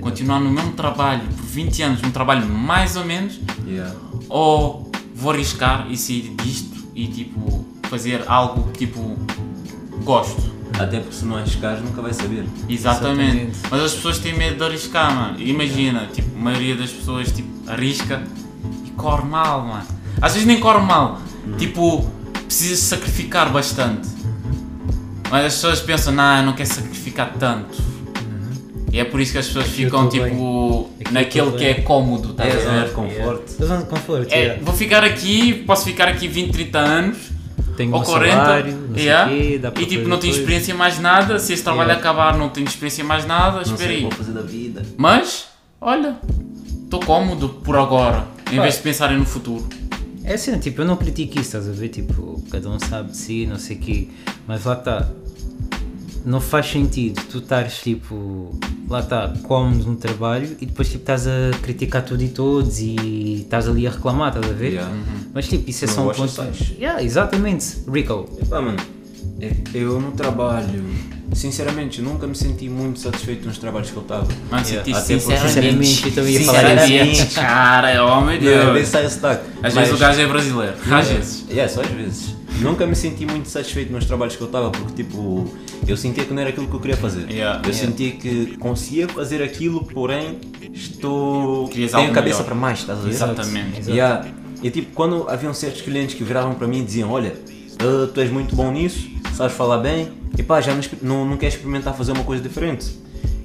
[0.00, 3.94] Continuar no mesmo trabalho por 20 anos, um trabalho mais ou menos, Yeah.
[4.28, 9.16] ou vou arriscar e sair disto e tipo, fazer algo que tipo,
[10.04, 10.50] gosto.
[10.78, 12.46] Até porque se não arriscares nunca vais saber.
[12.68, 13.22] Exatamente.
[13.36, 13.58] Exatamente.
[13.70, 15.38] Mas as pessoas têm medo de arriscar, mano.
[15.40, 18.22] Imagina, tipo, a maioria das pessoas tipo, arrisca
[18.86, 19.86] e corre mal, mano.
[20.22, 21.20] Às vezes nem corre mal.
[21.58, 22.08] Tipo,
[22.46, 24.08] precisa sacrificar bastante.
[25.30, 27.76] Mas as pessoas pensam, não, eu não quero sacrificar tanto.
[28.92, 30.10] E é por isso que as pessoas Aqui ficam bem.
[30.10, 31.84] tipo Aqui eu naquele que é bem.
[31.84, 32.88] cómodo, estás É, a zona ver?
[32.88, 33.50] de conforto.
[33.52, 33.66] Yeah.
[33.66, 34.62] Zona de conforto, É, yeah.
[34.64, 37.18] vou ficar aqui, posso ficar aqui 20, 30 anos
[37.76, 41.38] Tenho ou um 40 salário, yeah, quê, e tipo não tenho experiência em mais nada,
[41.38, 42.00] se esse trabalho Yeah.
[42.10, 43.96] acabar não tenho experiência em mais nada, Não espera aí.
[43.98, 44.82] que vou fazer da vida.
[44.96, 45.46] Mas,
[45.80, 46.16] olha,
[46.84, 48.62] estou cómodo por agora, em Pá.
[48.62, 49.66] vez de pensarem no futuro.
[50.24, 51.88] É assim, tipo, eu não critico isso, estás a ver?
[51.88, 54.08] Tipo, cada um sabe de si, não sei o quê.
[54.46, 55.08] Mas lá está.
[56.24, 61.26] Não faz sentido tu estares, tipo, lá está, cómodo no trabalho e depois, tipo, estás
[61.26, 64.72] a criticar tudo e todos e estás ali a reclamar, estás a ver?
[64.72, 64.92] Yeah.
[65.32, 66.42] Mas, tipo, isso é Não só um ponto.
[66.78, 67.78] Yeah, exatamente.
[67.90, 68.28] Rico.
[68.40, 68.76] Epá, mano,
[69.40, 70.84] é- eu no trabalho,
[71.32, 74.28] sinceramente, nunca me senti muito satisfeito nos trabalhos que eu estava.
[74.50, 74.84] Mano, Yeah.
[74.84, 77.34] senti Até porque, sinceramente, eu também ia falar isso.
[77.40, 78.88] cara, oh meu Não, às vezes Deus.
[78.88, 79.44] sai o sotaque.
[79.56, 81.44] Às mas- vezes o gajo é brasileiro, às vezes.
[81.50, 82.34] É, só às vezes.
[82.60, 85.50] Nunca me senti muito satisfeito nos trabalhos que eu estava, porque tipo,
[85.86, 87.30] eu sentia que não era aquilo que eu queria fazer.
[87.30, 87.62] Yeah.
[87.64, 87.72] eu Yeah.
[87.72, 90.38] sentia que conseguia fazer aquilo, porém
[90.72, 91.68] estou.
[91.68, 92.44] Querias tenho cabeça melhor.
[92.44, 93.10] para mais, estás a ver?
[93.10, 93.78] Exatamente.
[93.78, 93.90] Exato.
[93.90, 94.28] Yeah.
[94.62, 97.34] E tipo, quando haviam certos clientes que viravam para mim e diziam, olha,
[97.80, 101.54] ah, tu és muito bom nisso, sabes falar bem, e pá, já não, não, queres
[101.54, 102.86] experimentar fazer uma coisa diferente.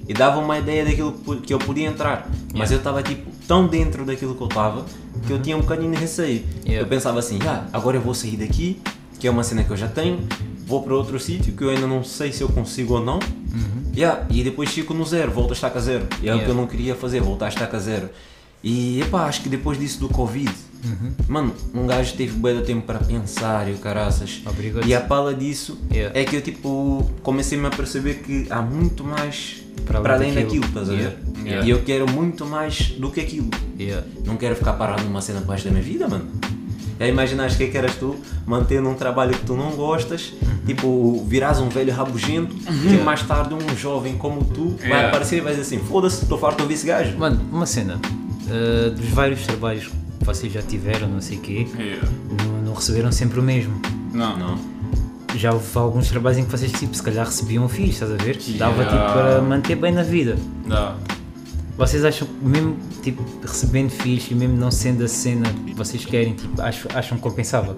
[0.08, 2.30] e dava uma ideia daquilo que eu podia entrar.
[2.54, 4.86] Mas eu estava tipo tão dentro daquilo que eu estava
[5.25, 6.43] que eu tinha um bocadinho de receio.
[6.65, 8.80] Eu pensava assim, ah, agora eu vou sair daqui,
[9.26, 10.20] que é uma cena que eu já tenho,
[10.68, 13.18] vou para outro sítio que eu ainda não sei se eu consigo ou não.
[13.98, 16.06] Yeah, e depois fico no zero, volto a estaca zero.
[16.22, 16.48] E é o que Yeah.
[16.50, 18.08] eu não queria fazer, voltar a estaca zero.
[18.64, 20.52] E epá, acho que depois disso do Covid,
[21.28, 24.44] mano, um gajo teve bem tempo para pensar e o caraças.
[24.46, 24.86] Obrigado.
[24.86, 26.20] E a pala disso Yeah.
[26.20, 30.62] é que eu tipo comecei-me a perceber que há muito mais Para para, além daquilo.
[30.62, 31.00] daquilo, estás a ver?
[31.00, 31.18] Yeah.
[31.46, 31.66] Yeah.
[31.66, 33.50] E eu quero muito mais do que aquilo.
[33.80, 34.06] Yeah.
[34.24, 36.28] Não quero ficar parado numa cena para da minha vida, mano.
[36.99, 40.34] É imaginar que é que eras tu, mantendo um trabalho que tu não gostas,
[40.65, 45.41] tipo, virás um velho rabugento, que mais tarde um jovem como tu vai aparecer e
[45.41, 47.17] vai dizer assim, foda-se, estou farto de ouvir esse gajo.
[47.17, 47.99] Mano, uma cena.
[47.99, 52.08] uh, dos vários trabalhos que vocês já tiveram, não sei o quê, Yeah.
[52.45, 53.79] não, não receberam sempre o mesmo.
[54.13, 54.38] Não.
[54.38, 54.58] Não.
[55.36, 58.38] Já houve alguns trabalhos em que vocês tipo, se calhar recebiam fixe, estás a ver?
[58.58, 58.91] Dava Yeah.
[58.91, 60.38] tipo para manter bem na vida.
[60.65, 60.95] Dá.
[61.78, 66.34] Vocês acham mesmo tipo, recebendo fixe e mesmo não sendo a cena que vocês querem,
[66.34, 67.78] tipo, acham, acham que compensava?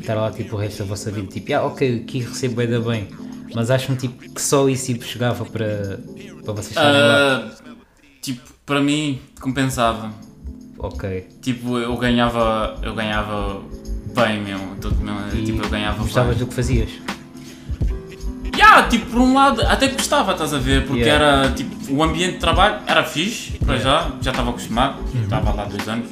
[0.00, 2.80] Estar lá tipo o resto da vossa vida, tipo, ah, ok, aqui recebo bem da
[2.80, 3.08] bem,
[3.54, 6.00] mas acham tipo que só isso tipo, chegava para,
[6.42, 7.36] para vocês estarem lá?
[7.36, 7.74] Ah,
[8.22, 10.10] tipo, para mim compensava.
[10.78, 11.28] Ok.
[11.40, 12.78] Tipo, eu ganhava.
[12.82, 13.62] Eu ganhava
[14.14, 14.76] bem mesmo.
[14.76, 16.44] Tudo mesmo tipo, eu ganhava gostavas bem.
[16.44, 16.90] do que fazias?
[18.56, 20.86] Yeah, tipo, por um lado, até gostava, estás a ver?
[20.86, 21.24] Porque Yeah.
[21.24, 25.22] era, tipo, o ambiente de trabalho era fixe, para já, já estava acostumado, Uhum.
[25.24, 26.08] estava lá dois anos.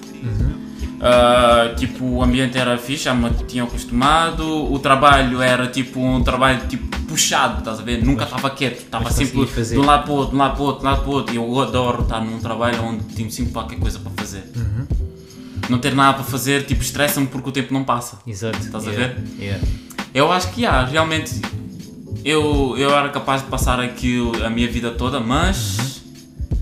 [1.05, 6.23] Ah, tipo, o ambiente era fixe, já me tinha acostumado, o trabalho era tipo um
[6.23, 8.05] trabalho tipo puxado, estás a ver?
[8.05, 9.75] Nunca estava quieto, estava mas sempre fazer.
[9.75, 11.01] de um lado para o outro, de um lado para o outro, de um lado
[11.03, 11.35] para o outro.
[11.35, 14.45] E eu adoro estar num trabalho onde tenho sempre qualquer coisa para fazer.
[14.55, 14.87] Uhum.
[15.69, 18.19] Não ter nada para fazer, tipo, estressa-me porque o tempo não passa.
[18.27, 18.59] Exato.
[18.61, 19.15] Estás a yeah.
[19.15, 19.25] ver?
[19.41, 19.65] Yeah.
[20.15, 21.35] Eu acho que há, realmente
[22.25, 26.03] eu, eu era capaz de passar aquilo a minha vida toda, mas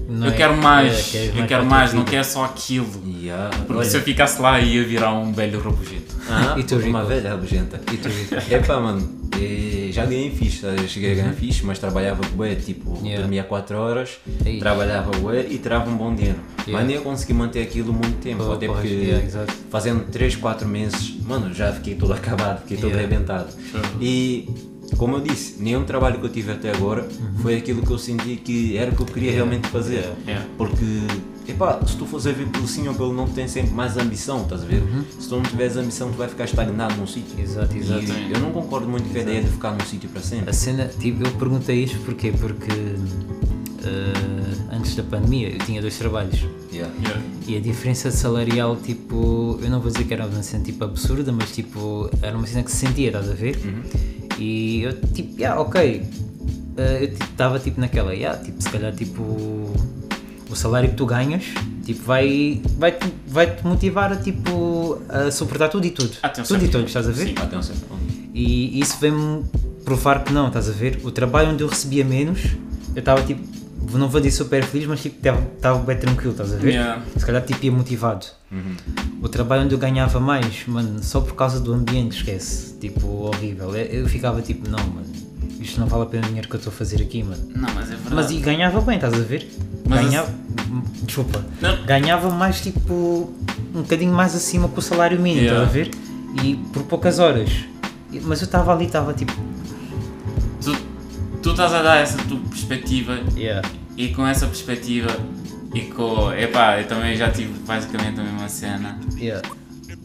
[0.08, 2.88] Não eu é- quero mais, é, queres eu quero mais, não quero só aquilo.
[3.22, 3.50] Yeah.
[3.56, 6.16] Porque Olha, se eu ficasse lá ia virar um velho rabugento.
[6.28, 7.80] ah, E tu, uma velha rabugenta.
[7.92, 8.08] E tu?
[8.52, 10.68] Epá, mano, eh, já ganhei fixe, tá?
[10.68, 13.20] eu cheguei a ganhar fixe, mas trabalhava bué, tipo, Yeah.
[13.22, 14.58] dormia 4 horas, Ei.
[14.58, 16.38] trabalhava bué e tirava um bom dinheiro.
[16.66, 16.72] Yeah.
[16.72, 20.34] Mas nem eu consegui manter aquilo muito tempo, Pô, até porra, porque yeah, fazendo 3,
[20.36, 23.48] 4 meses, mano, já fiquei todo acabado, fiquei todo arrebentado.
[24.00, 24.48] E,
[24.96, 27.08] como eu disse, nenhum trabalho que eu tive até agora
[27.42, 30.00] foi aquilo que eu senti que era o que eu queria realmente fazer.
[30.00, 30.16] Yeah.
[30.26, 30.46] Yeah.
[30.58, 30.84] Porque,
[31.48, 33.96] epá, se tu fores a ver pelo sim ou pelo não, tu tens sempre mais
[33.96, 34.82] ambição, estás a ver?
[35.18, 37.40] Se tu não tiveres ambição, tu vai ficar estagnado num sítio.
[37.40, 38.02] Exato, exato.
[38.02, 40.50] E eu não concordo muito com a ideia de ficar num sítio para sempre.
[40.50, 42.32] A cena, tipo, eu perguntei isto porquê?
[42.32, 42.70] Porque
[43.84, 46.94] eh, antes da pandemia eu tinha dois trabalhos Yeah.
[47.02, 47.20] Yeah.
[47.48, 51.32] e a diferença salarial, tipo, eu não vou dizer que era uma cena tipo absurda,
[51.32, 53.58] mas tipo, era uma cena que se sentia, estás a ver?
[54.40, 56.02] E eu tipo, yeah, ok,
[56.76, 61.44] Eh, eu estava tipo naquela, yeah, tipo, se calhar tipo o salário que tu ganhas
[61.84, 66.10] tipo, vai, vai, -te, vai -te motivar a tipo a suportar tudo e tudo.
[66.38, 67.26] Um tudo e todos, estás a ver?
[67.28, 67.34] Sim.
[67.88, 68.00] Ponto.
[68.32, 69.44] E isso vem-me
[69.84, 71.00] provar que não, estás a ver?
[71.04, 72.44] O trabalho onde eu recebia menos,
[72.94, 73.42] eu estava tipo,
[73.92, 75.16] não vou dizer super feliz, mas tipo,
[75.56, 76.70] estava bem tranquilo, estás a ver?
[76.70, 77.02] Yeah.
[77.16, 78.26] Se calhar tipo ia motivado.
[79.22, 82.74] O trabalho onde eu ganhava mais, mano, só por causa do ambiente, esquece.
[82.80, 83.74] Tipo, horrível.
[83.76, 85.06] Eu, ficava tipo, não, mano,
[85.60, 87.42] isto não vale a pena o dinheiro que eu estou a fazer aqui, mano.
[87.54, 88.14] Não, mas é verdade.
[88.14, 89.48] Mas e ganhava bem, estás a ver?
[89.88, 90.32] Mas ganhava.
[91.04, 91.44] Desculpa.
[91.60, 91.84] Não.
[91.84, 93.32] Ganhava mais tipo.
[93.74, 95.64] um bocadinho mais acima que o salário mínimo, Yeah.
[95.64, 95.90] estás a ver?
[96.44, 97.50] E por poucas horas.
[98.22, 99.32] Mas eu estava ali, estava tipo.
[101.64, 103.68] Estás a dar essa tua perspectiva Yeah.
[103.94, 105.10] e com essa perspectiva
[105.74, 106.32] e com.
[106.32, 108.98] Epá, eu também já tive basicamente a mesma cena.
[109.18, 109.46] Yeah.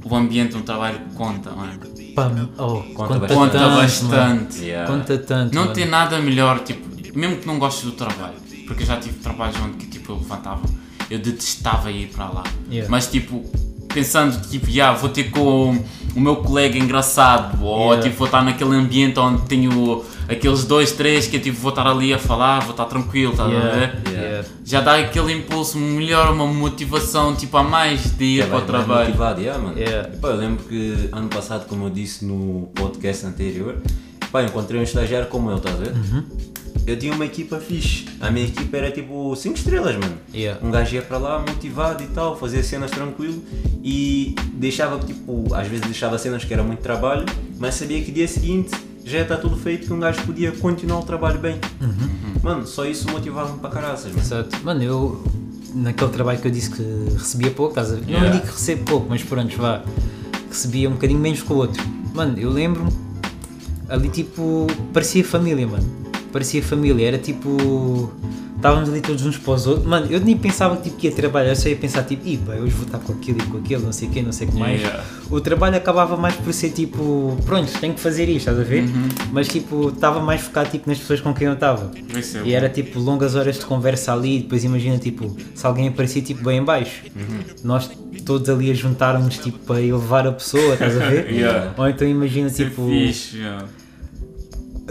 [0.04, 1.80] O ambiente do trabalho conta, mano.
[2.14, 3.34] Pam, oh, Conta conta, bastante.
[3.34, 4.16] Conta tanto, bastante.
[4.16, 4.48] mano.
[4.60, 4.92] Yeah.
[4.92, 5.56] Conta tanto.
[5.56, 5.74] Não mano.
[5.74, 8.36] tem nada melhor, tipo, mesmo que não gostes do trabalho,
[8.68, 10.62] porque eu já tive trabalhos onde que, tipo, eu levantava,
[11.10, 12.44] eu detestava ir para lá.
[12.70, 12.92] Yeah.
[12.92, 13.44] Mas tipo,
[13.94, 15.82] pensando tipo, yeah, vou ter com
[16.16, 18.04] o meu colega engraçado, ou Yeah.
[18.04, 21.86] tipo, vou estar naquele ambiente onde tenho aqueles dois, três que eu tipo, vou estar
[21.88, 24.12] ali a falar, vou estar tranquilo, estás a Yeah, ver?
[24.12, 24.48] yeah.
[24.64, 28.68] Já dá aquele impulso melhor, uma motivação tipo a mais de ir Yeah, para o
[28.68, 29.06] trabalho.
[29.08, 29.78] motivado, yeah, mano.
[29.78, 30.10] Yeah.
[30.22, 33.78] Eu lembro que ano passado, como eu disse no podcast anterior,
[34.34, 35.92] eu encontrei um estagiário como eu, estás a ver?
[35.94, 36.24] Uhum.
[36.86, 38.06] Eu tinha uma equipa fixe.
[38.20, 40.18] A minha equipa era tipo 5 estrelas, mano.
[40.34, 40.60] Yeah.
[40.64, 43.42] Um gajo ia para lá motivado e tal, fazia cenas tranquilo
[43.84, 47.26] e deixava tipo, às vezes deixava cenas que era muito trabalho,
[47.58, 48.72] mas sabia que dia seguinte
[49.06, 51.60] já está tudo feito que um gajo podia continuar o trabalho bem.
[51.80, 52.10] Uhum.
[52.44, 54.20] Mano, só isso motivava-me para caraças, mano.
[54.20, 54.58] Exato.
[54.64, 55.24] Mano, eu
[55.74, 56.82] naquele trabalho que eu disse que
[57.18, 58.02] recebia pouco, estás a ver?
[58.02, 58.30] Não Yeah.
[58.32, 59.84] digo que recebo pouco, mas pronto, vá.
[60.50, 61.84] Recebia um bocadinho menos que o outro.
[62.14, 62.92] Mano, eu lembro-me
[63.90, 65.86] ali tipo, parecia família, mano.
[66.36, 68.12] Parecia família, era tipo.
[68.58, 69.86] Estávamos ali todos uns para os outros.
[69.86, 72.60] Mano, eu nem pensava tipo, que ia trabalhar, eu só ia pensar tipo, ih, bem,
[72.60, 74.52] hoje vou estar com aquilo e com aquilo, não sei o quê, não sei o
[74.52, 74.82] que mais.
[74.82, 75.04] Yeah.
[75.30, 78.84] O trabalho acabava mais por ser tipo, pronto, tenho que fazer isto, estás a ver?
[78.84, 79.08] Uhum.
[79.32, 81.92] Mas tipo, estava mais focado tipo, nas pessoas com quem eu estava.
[81.96, 86.22] É E era tipo longas horas de conversa ali, depois imagina tipo, se alguém aparecia
[86.22, 87.40] tipo bem em baixo, Uhum.
[87.64, 87.90] nós
[88.26, 91.30] todos ali a juntarmos tipo para elevar a pessoa, estás a ver?
[91.32, 91.74] Yeah.
[91.78, 93.66] Ou então imagina é tipo, fixe, yeah.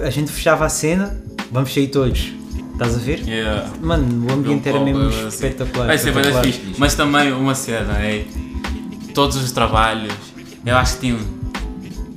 [0.01, 2.33] a gente fechava a cena, vamos sair todos,
[2.73, 3.21] estás a ver?
[3.27, 3.71] Yeah.
[3.81, 5.29] Mano, o ambiente era Um mesmo assim.
[5.29, 5.87] espetacular.
[5.87, 6.45] Vai ser espetacular.
[6.45, 6.61] fixe.
[6.77, 8.25] Mas também uma cena é.
[9.15, 10.13] Todos os trabalhos,
[10.67, 11.19] eu acho que tem,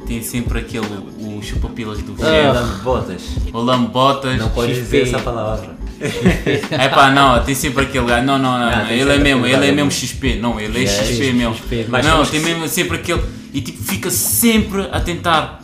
[0.07, 0.87] tem sempre aquele.
[1.19, 3.21] O chupapilas do É, chefe, dando botas.
[3.53, 4.37] o lambotas.
[4.39, 4.83] Não pode XP.
[4.83, 5.77] dizer essa palavra.
[6.71, 8.23] É pá, não, tem sempre aquele gajo.
[8.25, 10.35] Não, não, não, Ah, não, tem ele é mesmo, ele é mesmo XP.
[10.35, 11.55] Não, ele é Yeah, XP XP, mesmo.
[11.55, 11.85] XP.
[12.03, 13.21] Não, tem mesmo sempre aquele.
[13.53, 15.63] E tipo, fica sempre a tentar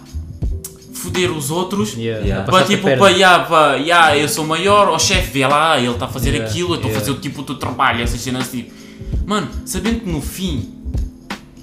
[1.04, 1.94] foder os outros.
[1.96, 2.52] Yeah, Yeah.
[2.52, 6.06] Para tipo, para, yeah, para, yeah, eu sou maior, o chefe vê lá, ele está
[6.06, 8.66] a fazer Yeah, aquilo, eu estou a fazer o tipo do trabalho, essas cenas assim.
[9.26, 10.74] Mano, sabendo que no fim,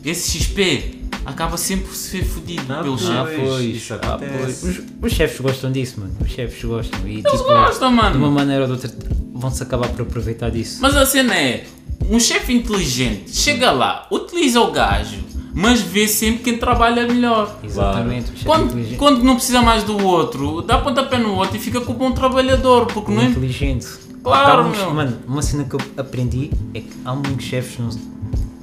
[0.05, 2.81] esse XP acaba sempre por ser fodido Ah.
[2.83, 3.41] Ah, chefe.
[3.41, 4.63] pois, Isso ah, pois.
[4.65, 6.13] Os, os chefes gostam disso, mano.
[6.21, 7.01] Os chefes gostam.
[7.07, 8.31] E, Eles tipo, gostam, de uma mano.
[8.31, 8.91] maneira ou de outra
[9.35, 10.79] vão-se acabar por aproveitar disso.
[10.81, 11.65] Mas a cena é,
[12.11, 15.17] um chefe inteligente chega lá, utiliza o gajo,
[15.53, 17.59] mas vê sempre quem trabalha melhor.
[17.63, 18.45] Exatamente.
[18.45, 21.97] Quando, quando não precisa mais do outro, dá pontapé no outro e fica com o
[21.97, 23.27] bom trabalhador, porque não é...
[23.27, 23.87] inteligente.
[24.23, 24.95] Claro, muitos- meu.
[24.95, 27.89] Mano, uma cena que eu aprendi é que há muitos chefes não,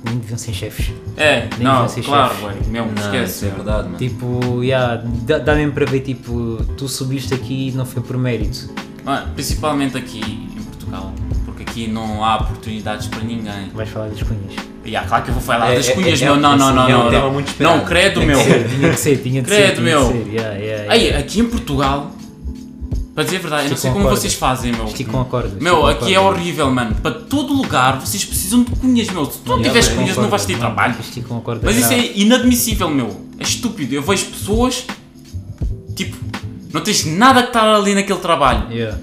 [0.06, 0.92] nem deviam ser chefes.
[1.18, 2.36] É, Nem não, ser claro,
[2.70, 3.48] mesmo, Não, esquece.
[3.48, 3.98] é verdade, mano.
[3.98, 8.16] Tipo, yeah, dá, dá mesmo para ver, tipo, tu subiste aqui e não foi por
[8.18, 8.70] mérito.
[9.04, 11.12] Mano, principalmente aqui em Portugal,
[11.46, 13.70] porque aqui não há oportunidades para ninguém.
[13.74, 14.54] Vais falar das cunhas.
[14.88, 16.58] E há, claro que eu vou falar É- das é- cunhas, é- meu, não, é-
[16.58, 17.10] não, não, é um não.
[17.10, 17.34] tema não.
[17.34, 17.78] muito esperado.
[17.78, 18.40] Não, credo, meu.
[18.40, 19.74] Tinha que ser, tinha de Credo, ser.
[19.74, 20.02] tinha meu.
[20.32, 20.94] Yeah, yeah, yeah.
[20.94, 22.12] Aí, aqui em Portugal,
[23.14, 24.86] para dizer a verdade, eu não sei como vocês fazem, meu.
[24.86, 25.58] Esticam a corda.
[25.60, 26.96] Meu, aqui é horrível, mano.
[26.96, 29.26] Para todo lugar vocês precisam de cunhas, meu.
[29.26, 30.96] Se tu não Yeah, tiveres cunhas, não vais ter trabalho.
[31.00, 31.62] Esticam a corda.
[31.66, 33.26] Mas isso é inadmissível, meu.
[33.40, 33.94] É estúpido.
[33.94, 34.86] Eu vejo pessoas,
[35.96, 36.16] tipo,
[36.74, 38.72] não tens nada que estar ali naquele trabalho.
[38.72, 38.98] Yeah.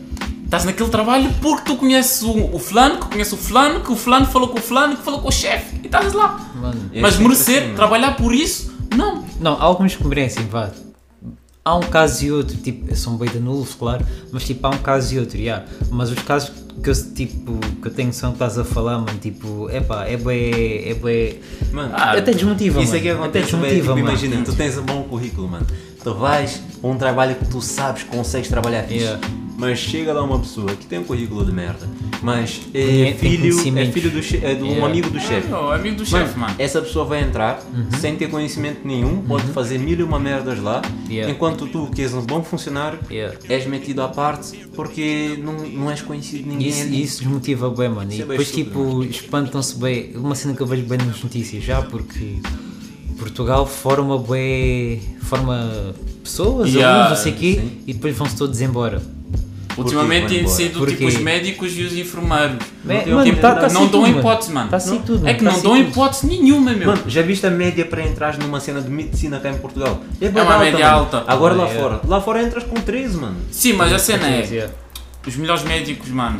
[0.55, 3.97] Estás naquele trabalho porque tu conheces o, o fulano, que conhece o fulano, que o
[3.97, 5.77] fulano falou com o fulano, que falou com o chefe.
[5.83, 6.41] E estás lá.
[6.55, 6.91] Mano.
[6.93, 7.77] É Mas sempre merecer, assim, mano.
[7.77, 9.25] trabalhar por isso, não.
[9.41, 10.71] Não, há alguns que merecem, vá.
[11.65, 14.79] Há um caso e outro, tipo, são bem de nulos, claro, mas tipo, há um
[14.79, 15.65] caso e outro, yeah.
[15.91, 19.19] Mas os casos que eu, tipo, que eu tenho noção que estás a falar, mano,
[19.19, 21.41] tipo, epá, é bem, é bem...
[21.73, 22.99] Mano, Ah, até desmotiva, Isso mano.
[22.99, 24.09] é que Até acontece, bem, desmotiva, tipo, mano.
[24.09, 25.67] imagina, tu tens um bom currículo, mano.
[26.03, 29.05] Tu vais para um trabalho que tu sabes, consegues trabalhar fixe.
[29.05, 29.21] Yeah.
[29.57, 31.89] Mas chega lá uma pessoa que tem um currículo de merda,
[32.21, 34.87] mas é tem filho, é filho do che- é de um Yeah.
[34.87, 35.49] amigo do chefe.
[35.49, 36.55] Não, amigo do Mano, chefe, mano.
[36.59, 37.87] essa pessoa vai entrar Uhum.
[38.01, 41.33] sem ter conhecimento nenhum, pode fazer mil e uma merdas lá, Yeah.
[41.33, 43.39] enquanto tu, que és um bom funcionário, Yeah.
[43.49, 46.69] és metido à parte porque não, não és conhecido de ninguém.
[46.69, 48.11] Isso, isso desmotiva bem, mano.
[48.11, 50.17] Isso E é depois, estúpido, tipo, espantam-se bem.
[50.17, 52.41] Uma cena que eu vejo bem nas notícias já, porque
[53.19, 55.01] Portugal forma bem.
[55.23, 57.71] forma pessoas, Yeah, alunos, não sei o quê, sim.
[57.87, 59.01] e depois vão-se todos embora.
[59.77, 62.57] Ultimamente vai sido tipo os médicos e os enfermeiros.
[62.89, 64.71] É, mano, tipo, tá- tá não assim dão hipótese, mano.
[64.71, 66.89] Tá assim tudo, É que tá não assim dão hipótese nenhuma, meu.
[66.89, 70.01] Mano, já viste a média para entrar numa cena de medicina cá em Portugal?
[70.21, 70.99] É, bué uma alta, média mano.
[70.99, 71.25] alta.
[71.27, 71.75] Agora lá É.
[71.81, 72.01] fora.
[72.07, 73.37] Lá fora entras com 13, mano.
[73.51, 74.45] Sim, mas a cena é.
[74.47, 74.73] Yeah.
[75.27, 76.39] Os melhores médicos, mano,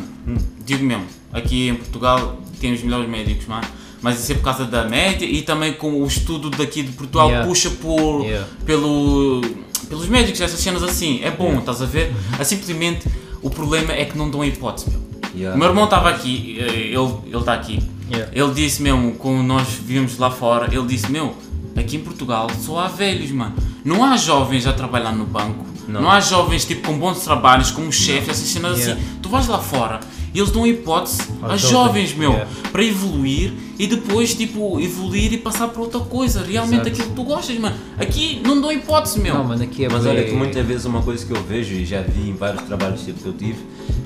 [0.63, 3.65] digo mesmo, aqui em Portugal tem os melhores médicos, mano.
[4.01, 7.27] Mas isso é por causa da média e também com o estudo daqui de Portugal
[7.27, 7.47] Yeah.
[7.47, 8.47] puxa por, Yeah.
[8.63, 9.41] pelo,
[9.89, 11.21] pelos médicos, essas cenas assim.
[11.23, 12.09] É bom, estás a ver?
[12.09, 12.15] Uhum.
[12.39, 13.07] É simplesmente
[13.45, 14.99] o problema é que não dão hipótese, meu.
[15.35, 15.55] Yeah.
[15.55, 17.79] O meu irmão estava aqui, eh, ele ele está aqui.
[18.11, 18.31] Yeah.
[18.33, 21.35] Ele disse mesmo, quando nós vimos lá fora, ele disse: Meu,
[21.75, 23.53] aqui em Portugal só há velhos, mano.
[23.83, 25.63] Não há jovens a trabalhar no banco.
[25.87, 26.09] Não, Não.
[26.09, 28.99] há jovens tipo com bons trabalhos, como chefe, essas cenas Yeah.
[28.99, 29.19] assim.
[29.21, 29.99] Tu vais lá fora
[30.33, 32.49] e eles dão hipótese a jovens, jovens, meu, yeah.
[32.71, 36.41] para evoluir e depois, tipo, evoluir e passar para outra coisa.
[36.43, 36.89] Realmente Exato.
[36.89, 37.75] aquilo que tu gostas, mano.
[37.97, 39.33] Aqui não dão hipótese, meu.
[39.35, 41.85] Não, mano, aqui é Mas olha que muitas vezes uma coisa que eu vejo e
[41.85, 43.59] já vi em vários trabalhos tipo, que eu tive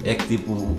[0.03, 0.75] é que tipo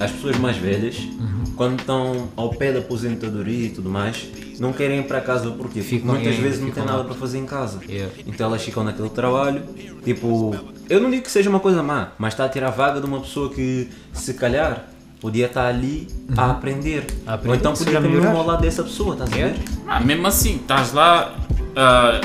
[0.00, 1.44] as pessoas mais velhas Uhum.
[1.56, 4.28] quando estão ao pé da aposentadoria e tudo mais
[4.60, 7.14] não querem ir para casa porque Ficam- muitas é, vezes não ficam têm nada para
[7.16, 7.80] fazer em casa.
[7.88, 8.12] Yeah.
[8.26, 9.62] Então elas ficam naquele trabalho,
[10.04, 10.54] tipo,
[10.88, 13.06] eu não digo que seja uma coisa má, mas está a tirar a vaga de
[13.06, 14.88] uma pessoa que se calhar
[15.20, 17.06] podia estar ali a aprender.
[17.26, 19.56] A aprender, Ou então podia estar mesmo ao lado dessa pessoa, estás a Yeah.
[19.56, 19.64] ver?
[19.86, 21.34] Ah, mesmo assim, estás lá.
[21.76, 22.20] ah,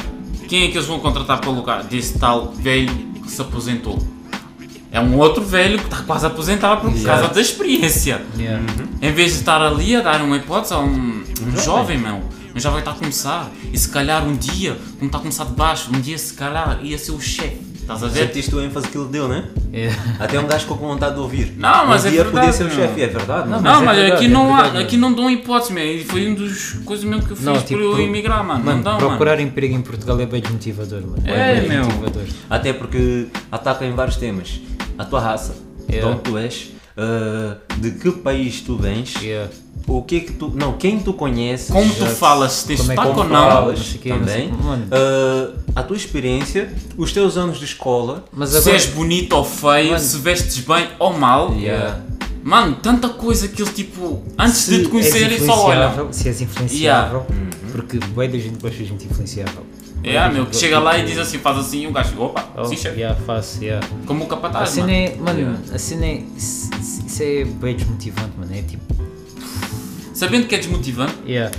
[0.47, 1.83] quem é que eles vão contratar para o lugar?
[1.83, 3.97] Desse tal velho que se aposentou.
[4.91, 7.19] É um outro velho que está quase aposentado por Exato.
[7.21, 8.21] causa da experiência.
[8.37, 8.63] Yeah.
[9.01, 12.21] Em vez de estar ali a dar uma hipótese a um, um jovem, meu.
[12.55, 13.49] Um jovem está a começar.
[13.71, 16.79] E se calhar um dia, como está a começar de baixo, um dia se calhar
[16.83, 17.59] ia ser o chefe.
[17.83, 18.27] Estás a ver?
[18.27, 19.43] Sentiste o ênfase que ele deu, né?
[19.73, 19.89] É.
[20.17, 21.53] Até um gajo ficou com vontade de ouvir.
[21.57, 23.49] Não, mas um é dia verdade, poder ser o chefe, é verdade.
[23.49, 23.63] Não, mano.
[23.63, 24.83] Não, é mas verdade, aqui, é não há, verdade.
[24.85, 25.81] aqui não dão hipótese, man.
[25.81, 28.43] E foi um dos coisas mesmo que eu fiz Não, por tipo, eu pro- emigrar,
[28.43, 28.63] mano.
[28.63, 31.21] Mano, não dão, procurar emprego em Portugal é bem desmotivador, mano.
[31.25, 31.85] É, bem meu.
[32.49, 34.61] Até porque ataca em vários temas.
[34.97, 35.53] A tua raça,
[35.87, 36.11] de Yeah.
[36.11, 39.49] onde tu és, ah, de que país tu vens, Yeah.
[39.87, 40.49] o que é que tu.
[40.55, 41.69] Não, quem tu conheces.
[41.69, 43.29] Como tu falas, se tens é que- sotaque ou não.
[43.29, 43.79] falas.
[43.79, 44.51] não não também,
[44.91, 48.23] ah, a tua experiência, os teus anos de escola.
[48.31, 49.99] Mas Se agora, és bonito ou feio, Mano.
[50.03, 51.53] se vestes bem ou mal.
[51.55, 51.99] Yeah.
[52.43, 55.89] Mano, tanta coisa que eles tipo, antes se de te conhecerem só olham.
[55.91, 57.71] influenciável, Se és influenciável, Uhum.
[57.71, 59.63] porque bem da gente gosta de gente influenciável.
[60.03, 62.65] É, meu, que chega lá e diz assim, faz assim, e o gajo, opa, Oh,
[62.65, 62.99] sim, chefe.
[62.99, 63.85] yeah, faço, yeah.
[64.05, 64.97] Como o capataz, cena mano.
[64.99, 65.59] é, mano, Yeah.
[65.73, 66.69] a cena é, isso
[67.23, 68.83] é bem desmotivante, mano, é tipo,
[70.13, 71.53] Sabendo que é desmotivante, yeah,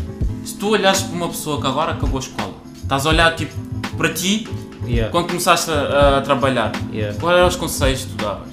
[0.44, 3.52] se tu olhas para uma pessoa que agora acabou a escola, estás a olhar tipo
[3.96, 4.46] para ti
[4.86, 7.18] yeah, quando começaste a, a trabalhar, yeah.
[7.18, 8.48] quais eram os conselhos que tu davas?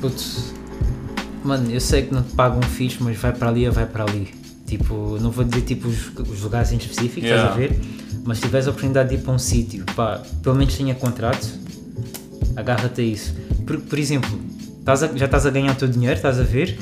[0.00, 0.54] Putz,
[1.44, 4.04] mano, eu sei que não te pagam fixe, mas vai para ali ou vai para
[4.04, 4.32] ali.
[4.72, 7.56] Tipo, não vou dizer tipo os, os lugares em específico, estás a Yeah.
[7.56, 7.78] ver?
[8.24, 11.46] Mas se tiveres a oportunidade de ir para um sítio, pá, pelo menos tenha contrato,
[12.56, 13.34] agarra-te a isso.
[13.66, 14.30] Por, por exemplo,
[14.78, 16.78] estás a- já estás a ganhar o teu dinheiro, estás a ver?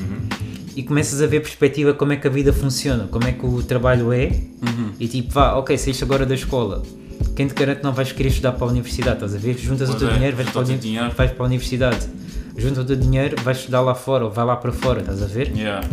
[0.77, 3.61] E começas a ver perspectiva como é que a vida funciona, como é que o
[3.63, 4.31] trabalho é,
[5.01, 6.83] e tipo, vá, ok, saíste agora da escola.
[7.35, 9.59] Quem te garante não vais querer estudar para a universidade, estás a ver?
[9.59, 11.11] Juntas o teu é, dinheiro, vais para, o dinheiro.
[11.17, 12.07] vais para a universidade.
[12.57, 15.27] Junta o teu dinheiro, vais estudar lá fora, ou vai lá para fora, estás a
[15.27, 15.51] ver?
[15.57, 15.87] Yeah.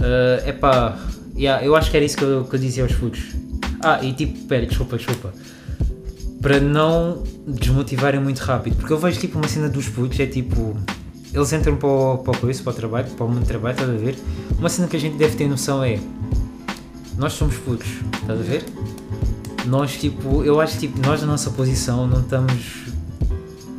[0.00, 0.98] É epá,
[1.36, 3.20] yeah, eu acho que era isso que eu, que eu dizia aos putos.
[3.82, 5.32] Ah, e tipo, pera, desculpa, desculpa.
[6.40, 10.76] Para não desmotivarem muito rápido, porque eu vejo tipo uma cena dos putos, é tipo.
[11.32, 13.88] Eles entram para o, para o para o trabalho, para o mundo do trabalho, estás
[13.88, 14.16] a ver?
[14.58, 15.98] Uma cena que a gente deve ter noção é.
[17.16, 17.86] Nós somos putos,
[18.20, 18.64] estás a ver?
[19.66, 22.86] Nós, tipo, eu acho que tipo, nós na nossa posição não estamos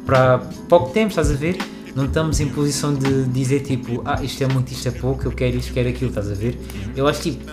[0.05, 0.37] para
[0.69, 1.57] pouco tempo, estás a ver?
[1.95, 5.31] Não estamos em posição de dizer tipo, ah, isto é muito, isto é pouco, eu
[5.31, 6.57] quero isto, quero aquilo, estás a ver?
[6.95, 7.51] Eu acho que tipo,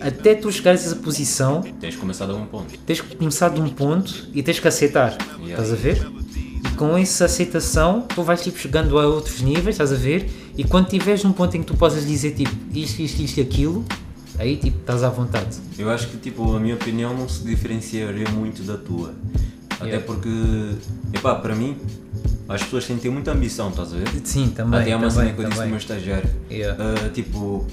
[0.00, 2.72] até tu chegares a essa posição, Tens começado a um ponto.
[2.86, 5.50] tens que começar de um ponto e tens que aceitar, Yeah.
[5.62, 6.06] estás a ver?
[6.64, 10.30] E com essa aceitação, tu vais tipo chegando a outros níveis, estás a ver?
[10.56, 13.40] E quando tiveres num ponto em que tu possas dizer tipo, isto, isto, isto e
[13.42, 13.84] aquilo,
[14.38, 15.56] aí tipo, estás à vontade.
[15.78, 19.14] Eu acho que tipo, a minha opinião não se diferenciaria muito da tua.
[19.70, 20.06] Até Yeah.
[20.06, 20.28] porque,
[21.14, 21.76] epá, para mim,
[22.54, 24.08] as pessoas têm que ter muita ambição, estás a ver?
[24.24, 26.30] Sim, também, Até é uma também, cena que eu disse no meu estagiário.
[26.50, 26.84] Yeah.
[27.06, 27.66] Ah, tipo,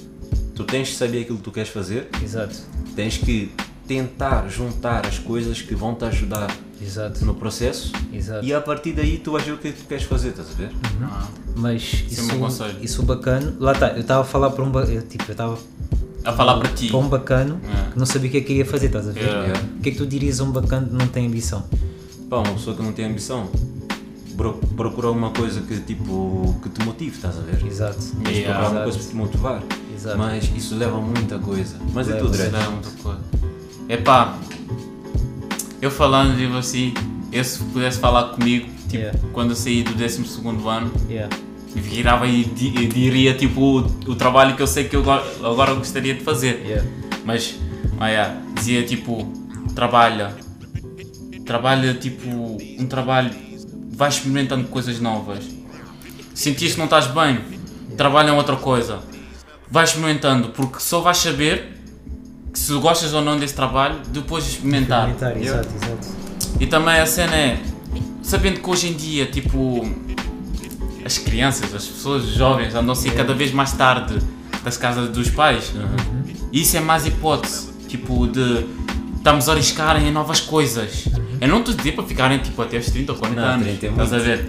[0.55, 2.55] tu tens que saber aquilo que tu queres fazer, Exato,
[2.95, 3.51] tens que
[3.87, 8.45] tentar juntar as coisas que vão te ajudar exato, no processo exato.
[8.45, 10.49] e a partir daí tu vais ver o que é que tu queres fazer, estás
[10.49, 10.71] a ver?
[11.03, 12.75] Ah, Mas Isso é isso, um conselho.
[12.81, 15.57] isso bacano, lá está, eu estava a falar para um eu, tipo, eu estava
[16.25, 16.89] A falar para ti.
[16.89, 17.91] para um bacano É.
[17.93, 19.21] que não sabia o que é que ia fazer, estás a ver?
[19.21, 19.59] Yeah.
[19.77, 21.63] O que é que tu dirias a um bacano que não tem ambição?
[22.29, 23.49] Pá, uma pessoa que não tem ambição,
[24.37, 27.65] procura alguma coisa que tipo, que te motive, estás a ver?
[27.65, 27.97] Exato.
[27.97, 28.43] Tens de Yeah.
[28.59, 29.63] procurar alguma coisa para te motivar.
[29.95, 30.17] Exato.
[30.17, 31.75] Mas isso leva a muita coisa.
[31.93, 32.63] Mas é Leva, tudo, Isso Dredd.
[32.63, 33.19] dá muita coisa.
[33.89, 34.37] Epá,
[35.81, 36.93] eu falando de assim,
[37.31, 39.19] eu se pudesse falar comigo, tipo, Yeah.
[39.33, 41.35] quando eu saí do 12 ano, Yeah.
[41.75, 43.79] virava e, di- e diria tipo o,
[44.11, 45.11] o trabalho que eu sei que eu go-
[45.43, 46.61] agora gostaria de fazer.
[46.65, 46.87] Yeah.
[47.25, 47.55] Mas,
[47.99, 49.27] ah, yeah, dizia tipo,
[49.75, 50.33] trabalha,
[51.45, 52.29] trabalha tipo,
[52.79, 53.31] um trabalho,
[53.97, 55.43] vai experimentando coisas novas.
[56.35, 57.39] Sentiste que não estás bem,
[57.97, 58.99] trabalha em outra coisa.
[59.69, 61.81] Vai experimentando, porque só vais saber
[62.53, 65.09] que se gostas ou não desse trabalho depois de experimentar.
[65.09, 66.07] Experimentar, exato, exato.
[66.59, 67.59] E também a cena é,
[68.21, 69.83] sabendo que hoje em dia, tipo,
[71.03, 74.19] as crianças, as pessoas jovens andam a sair cada vez mais tarde
[74.63, 75.73] das casas dos pais,
[76.51, 78.63] e isso é mais hipótese, tipo, de
[79.17, 81.05] estamos a arriscar em novas coisas.
[81.39, 83.67] Eu não estou a dizer para ficarem tipo até aos 30 ou 40 Não, anos,
[83.67, 84.45] 30 é estás a ver?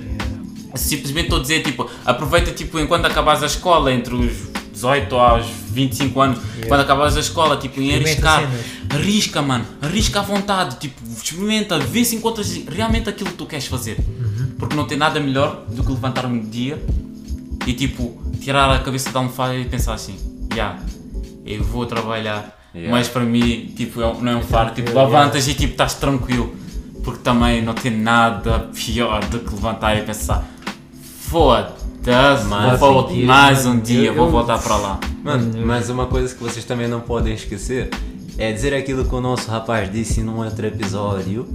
[0.74, 4.48] Simplesmente estou a dizer, tipo, aproveita tipo, enquanto acabas a escola, entre os
[4.78, 8.48] 18 aos 25 anos, quando acabas a escola, tipo, em arriscar.
[8.88, 9.66] Arrisca, mano.
[9.82, 10.76] Arrisca à vontade.
[10.76, 13.96] Tipo, experimenta, vê se encontras realmente aquilo que tu queres fazer.
[14.58, 16.82] Porque não tem nada melhor do que levantar um dia
[17.66, 20.16] e, tipo, tirar a cabeça da almofada e pensar assim:
[20.54, 20.78] já,
[21.44, 22.56] eu vou trabalhar.
[22.74, 22.96] Yeah.
[22.96, 24.74] Mas para mim, tipo, é não é um fardo.
[24.74, 26.54] Tipo, levantas e, tipo, estás tranquilo.
[27.08, 30.44] Porque também não tem nada pior do que levantar e pensar:
[31.22, 35.00] foda-se, Mais vou um voltar dia, mais um dia, Eu- vou voltar para lá.
[35.24, 37.90] Mano, mas uma coisa que vocês também não podem esquecer
[38.36, 41.48] é dizer aquilo que o nosso rapaz disse num outro episódio,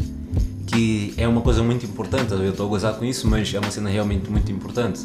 [0.67, 3.69] que é uma coisa muito importante, eu estou a gozar com isso, mas é uma
[3.71, 5.01] cena realmente muito importante.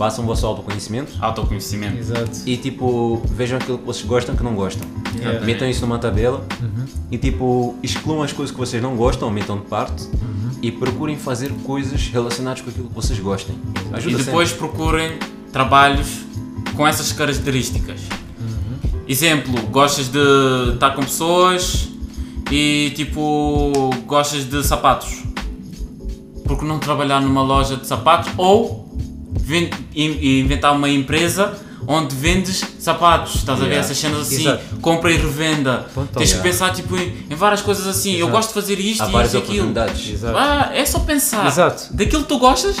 [0.00, 1.98] Façam o vosso autoconhecimento Autoconhecimento.
[1.98, 2.30] Exato.
[2.46, 4.88] e tipo, vejam aquilo que vocês gostam que não gostam.
[5.14, 5.40] Yeah.
[5.40, 5.44] Uhum.
[5.44, 6.42] Metam isso numa tabela
[7.10, 10.08] e tipo, excluam as coisas que vocês não gostam, metam de parte
[10.62, 13.54] e procurem fazer coisas relacionadas com aquilo que vocês gostem.
[13.92, 15.18] E Ajuda depois procurem
[15.52, 16.20] trabalhos
[16.74, 18.00] com essas características.
[19.06, 21.90] Exemplo, gostas de estar com pessoas
[22.50, 25.24] e tipo gostas de sapatos.
[26.46, 28.79] Por que não trabalhar numa loja de sapatos ou
[29.94, 33.84] inventar uma empresa onde vendes sapatos, estás a ver Yeah.
[33.86, 34.76] essas cenas assim, Exato.
[34.80, 35.86] compra e revenda.
[35.94, 36.12] Ponto.
[36.18, 36.50] Tens que Yeah.
[36.50, 38.12] pensar tipo, em, em várias coisas assim.
[38.12, 38.32] Eu Exato.
[38.32, 39.72] gosto de fazer isto Há e isto e aquilo.
[40.36, 41.46] Ah, é só pensar.
[41.46, 41.92] Exato.
[41.94, 42.76] Daquilo que tu gostas,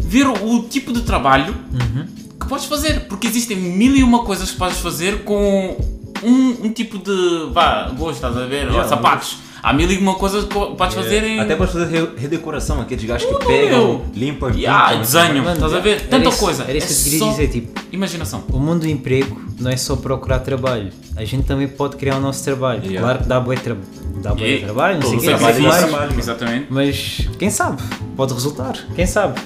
[0.00, 2.06] ver o, o tipo de trabalho Uhum.
[2.40, 3.00] que podes fazer.
[3.08, 5.76] Porque existem mil e uma coisas que podes fazer com
[6.22, 8.68] um, um tipo de vá, gosto, estás a ver?
[8.68, 9.36] Yeah, sapatos.
[9.62, 11.38] Há mil e uma coisas que podes fazer em.
[11.38, 15.00] Até podes fazer re- redecoração, aqueles gajos que Tudo, pegam, limpam, Yeah, pintam.
[15.02, 16.00] desenho, estás a ver?
[16.08, 16.64] Tanta isso- coisa.
[16.64, 18.42] Era isso que é eu queria só dizer, tipo, Imaginação.
[18.50, 20.90] o mundo do emprego não é só procurar trabalho.
[21.16, 22.80] A gente também pode criar o nosso trabalho.
[22.82, 23.00] Yeah.
[23.00, 23.76] Claro que dá bué, tra
[24.16, 26.18] dá E trabalho, não sei o todo trabalho sei o é que mais, trabalho.
[26.18, 26.66] Exatamente.
[26.68, 27.82] mas quem sabe?
[28.16, 29.40] Pode resultar, quem sabe?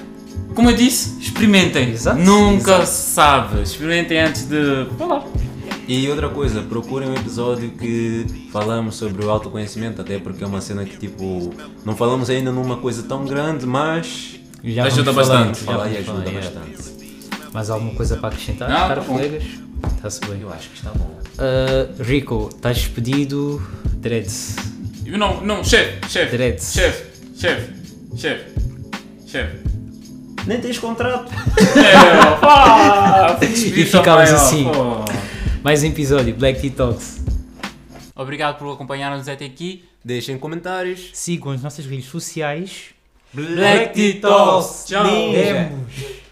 [0.55, 1.91] Como eu disse, experimentem.
[1.91, 2.87] Exato, Nunca exato.
[2.87, 3.63] sabe.
[3.63, 5.23] Experimentem antes de falar.
[5.89, 10.61] E outra coisa, procurem um episódio que falamos sobre o autoconhecimento, até porque é uma
[10.61, 15.61] cena que tipo, não falamos ainda numa coisa tão grande, mas Já Ajuda bastante.
[15.61, 16.61] já fala e vamos ajuda yeah.
[16.61, 16.97] bastante.
[17.53, 19.45] Mais alguma coisa para acrescentar, Não, caros tá colegas?
[19.97, 20.41] Está-se bem.
[20.41, 21.05] Eu acho que está bom.
[21.39, 23.63] Uh, Rico, estás despedido.
[23.99, 24.57] Dreads.
[25.07, 26.37] Não, não, chefe, chefe.
[26.37, 26.73] Dreads.
[26.73, 27.05] Chefe,
[27.39, 27.73] chefe,
[28.17, 28.45] chefe,
[29.27, 29.57] chefe.
[30.47, 31.33] Nem tens contrato.
[31.77, 34.65] É, pá, E ficámos assim.
[34.65, 35.05] pô.
[35.67, 37.21] Mais um episódio, Black Tea Talks.
[38.15, 39.83] Obrigado por acompanhar-nos até aqui.
[40.05, 41.11] Deixem comentários.
[41.13, 42.95] Sigam as nossas redes sociais.
[43.33, 44.85] Black Tea Talks.
[44.87, 45.33] Tchau.
[45.33, 46.26] Vemos.